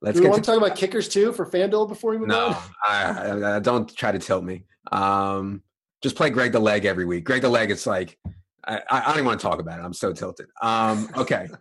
[0.00, 0.18] let's.
[0.18, 2.56] Do you want to talk about kickers too for FanDuel before we move no,
[2.88, 3.44] on?
[3.44, 4.64] I, don't try to tilt me.
[4.90, 5.62] Um,
[6.02, 7.24] just play Greg the Leg every week.
[7.24, 8.18] Greg the Leg, it's like
[8.66, 9.82] I, I don't even want to talk about it.
[9.82, 10.46] I'm so tilted.
[10.62, 11.48] Um, okay.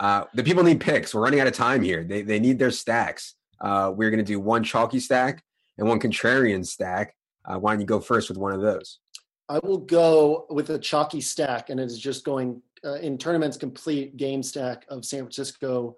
[0.00, 1.12] Uh, the people need picks.
[1.12, 2.04] We're running out of time here.
[2.04, 3.34] They they need their stacks.
[3.60, 5.42] Uh, we're going to do one chalky stack
[5.76, 7.16] and one contrarian stack.
[7.44, 9.00] Uh, why don't you go first with one of those?
[9.48, 13.56] I will go with a chalky stack, and it is just going uh, in tournaments
[13.56, 15.96] complete game stack of San Francisco,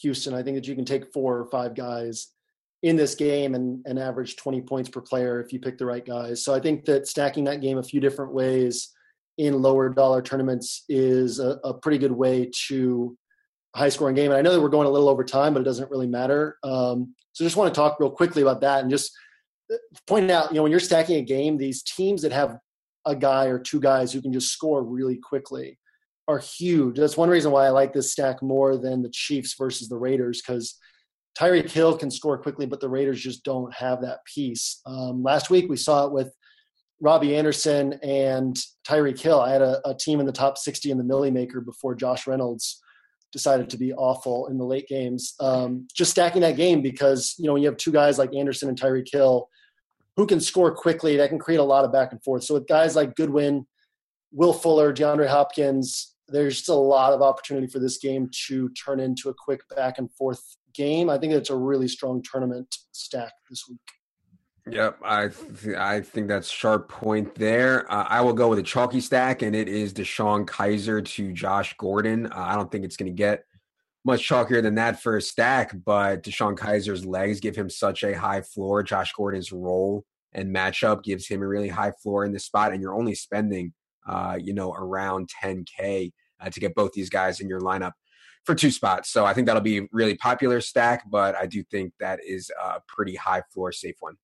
[0.00, 0.34] Houston.
[0.34, 2.28] I think that you can take four or five guys
[2.82, 6.04] in this game and, and average 20 points per player if you pick the right
[6.04, 6.44] guys.
[6.44, 8.90] So I think that stacking that game a few different ways
[9.38, 13.16] in lower dollar tournaments is a, a pretty good way to
[13.74, 14.30] high scoring game.
[14.30, 16.58] And I know that we're going a little over time, but it doesn't really matter.
[16.62, 19.12] Um, so just want to talk real quickly about that and just
[19.72, 19.76] uh,
[20.06, 22.58] point out, you know, when you're stacking a game, these teams that have
[23.06, 25.78] a guy or two guys who can just score really quickly
[26.28, 26.96] are huge.
[26.96, 30.40] That's one reason why I like this stack more than the Chiefs versus the Raiders
[30.40, 30.78] because–
[31.38, 34.80] Tyreek Hill can score quickly, but the Raiders just don't have that piece.
[34.84, 36.34] Um, last week we saw it with
[37.00, 39.40] Robbie Anderson and Tyreek Hill.
[39.40, 42.26] I had a, a, team in the top 60 in the Milly Maker before Josh
[42.26, 42.80] Reynolds
[43.32, 45.34] decided to be awful in the late games.
[45.40, 48.68] Um, just stacking that game because you know when you have two guys like Anderson
[48.68, 49.48] and Tyreek Hill
[50.16, 52.44] who can score quickly, that can create a lot of back and forth.
[52.44, 53.66] So with guys like Goodwin,
[54.32, 59.00] Will Fuller, DeAndre Hopkins, there's just a lot of opportunity for this game to turn
[59.00, 60.42] into a quick back and forth
[60.74, 61.10] game.
[61.10, 63.78] I think it's a really strong tournament stack this week.
[64.70, 67.90] Yep, I th- I think that's sharp point there.
[67.92, 71.74] Uh, I will go with a chalky stack, and it is DeShone Kizer to Josh
[71.78, 72.26] Gordon.
[72.26, 73.44] Uh, I don't think it's going to get
[74.04, 78.18] much chalkier than that for a stack, but DeShone Kizer's legs give him such a
[78.18, 78.82] high floor.
[78.82, 82.80] Josh Gordon's role and matchup gives him a really high floor in this spot, and
[82.80, 83.72] you're only spending,
[84.06, 87.92] uh, you know, around 10k uh, to get both these guys in your lineup
[88.44, 89.10] for two spots.
[89.10, 92.80] So I think that'll be really popular stack, but I do think that is a
[92.88, 94.16] pretty high floor safe one.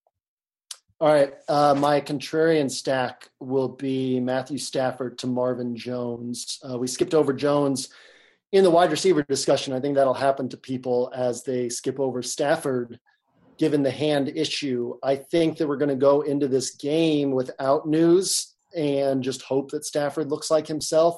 [1.00, 1.32] All right.
[1.48, 6.58] Uh, my contrarian stack will be Matthew Stafford to Marvin Jones.
[6.68, 7.90] Uh, we skipped over Jones
[8.52, 9.74] in the wide receiver discussion.
[9.74, 12.98] I think that'll happen to people as they skip over Stafford,
[13.58, 14.94] given the hand issue.
[15.02, 19.70] I think that we're going to go into this game without news and just hope
[19.70, 21.16] that Stafford looks like himself.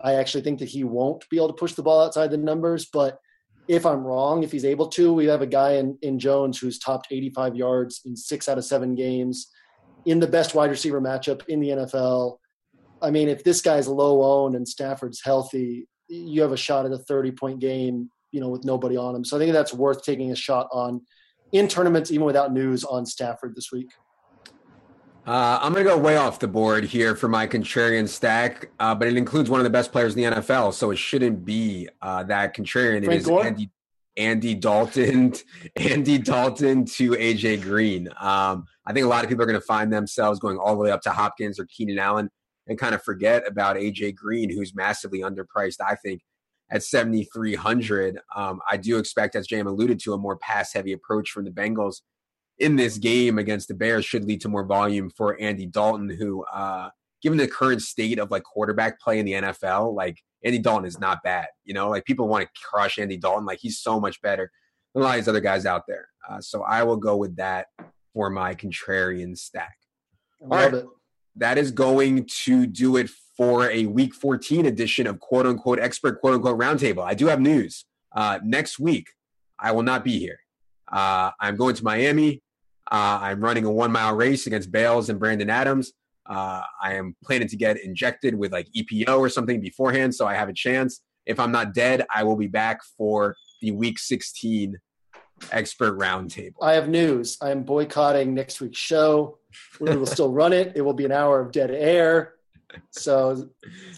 [0.00, 2.86] I actually think that he won't be able to push the ball outside the numbers,
[2.86, 3.18] but
[3.68, 6.78] if I'm wrong, if he's able to, we have a guy in, in Jones who's
[6.78, 9.50] topped 85 yards in six out of seven games
[10.04, 12.38] in the best wide receiver matchup in the NFL.
[13.02, 16.92] I mean, if this guy's low owned and Stafford's healthy, you have a shot at
[16.92, 19.24] a 30 point game, you know, with nobody on him.
[19.24, 21.02] So I think that's worth taking a shot on
[21.52, 23.88] in tournaments, even without news on Stafford this week.
[25.26, 28.94] Uh, I'm going to go way off the board here for my contrarian stack, uh,
[28.94, 31.88] but it includes one of the best players in the NFL, so it shouldn't be
[32.00, 33.04] uh, that contrarian.
[33.04, 33.44] Frank it is Gore?
[33.44, 33.70] Andy.
[34.18, 35.34] Andy Dalton,
[35.76, 38.08] Andy Dalton to AJ Green.
[38.18, 40.82] Um, I think a lot of people are going to find themselves going all the
[40.82, 42.30] way up to Hopkins or Keenan Allen
[42.66, 45.80] and kind of forget about AJ Green, who's massively underpriced.
[45.80, 46.22] I think
[46.70, 48.18] at 7,300.
[48.34, 51.50] Um, I do expect, as Jam alluded to, a more pass heavy approach from the
[51.50, 52.02] Bengals
[52.58, 56.44] in this game against the Bears should lead to more volume for Andy Dalton, who,
[56.46, 56.90] uh,
[57.22, 60.98] given the current state of like quarterback play in the NFL, like Andy Dalton is
[60.98, 61.46] not bad.
[61.64, 63.44] You know, like people want to crush Andy Dalton.
[63.44, 64.50] Like he's so much better
[64.94, 66.08] than a lot of these other guys out there.
[66.28, 67.66] Uh, so I will go with that
[68.12, 69.76] for my contrarian stack.
[70.40, 70.74] All right.
[70.74, 70.86] It.
[71.36, 76.20] That is going to do it for a week 14 edition of quote unquote expert
[76.20, 77.04] quote unquote roundtable.
[77.04, 77.84] I do have news.
[78.14, 79.08] Uh, next week,
[79.58, 80.38] I will not be here.
[80.90, 82.42] Uh, I'm going to Miami.
[82.90, 85.92] Uh, I'm running a one mile race against Bales and Brandon Adams.
[86.24, 90.34] Uh, I am planning to get injected with like EPO or something beforehand, so I
[90.34, 91.02] have a chance.
[91.26, 94.76] If I'm not dead, I will be back for the week 16
[95.52, 96.54] expert roundtable.
[96.62, 97.38] I have news.
[97.40, 99.38] I am boycotting next week's show.
[99.80, 100.72] We will still run it.
[100.74, 102.34] It will be an hour of dead air.
[102.90, 103.48] So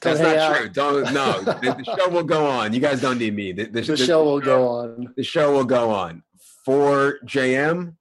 [0.02, 0.56] that's not out.
[0.56, 0.68] true.
[0.68, 1.40] Don't no.
[1.42, 2.72] the, the, show will go on.
[2.72, 3.52] You guys don't need me.
[3.52, 5.12] The, the, the show will go on.
[5.16, 6.22] The show will go on.
[6.64, 7.94] For JM,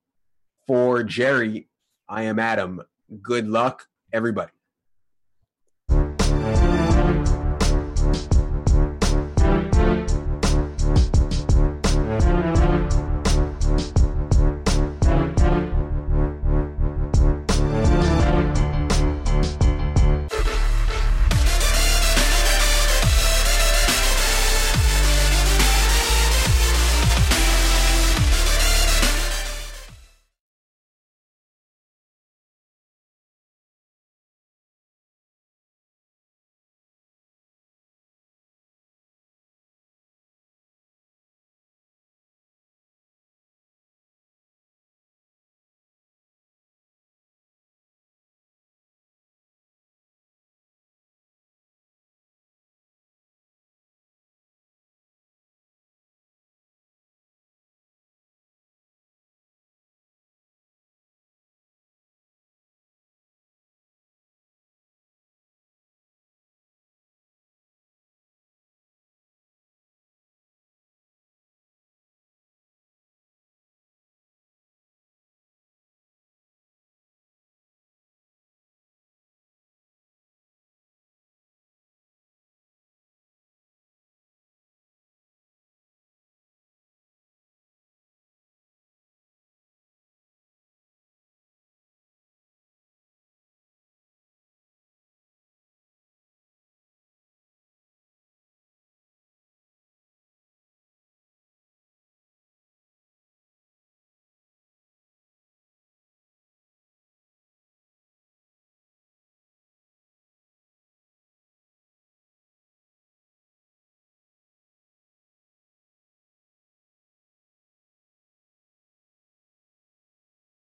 [0.67, 1.67] for Jerry,
[2.09, 2.81] I am Adam.
[3.21, 4.51] Good luck, everybody.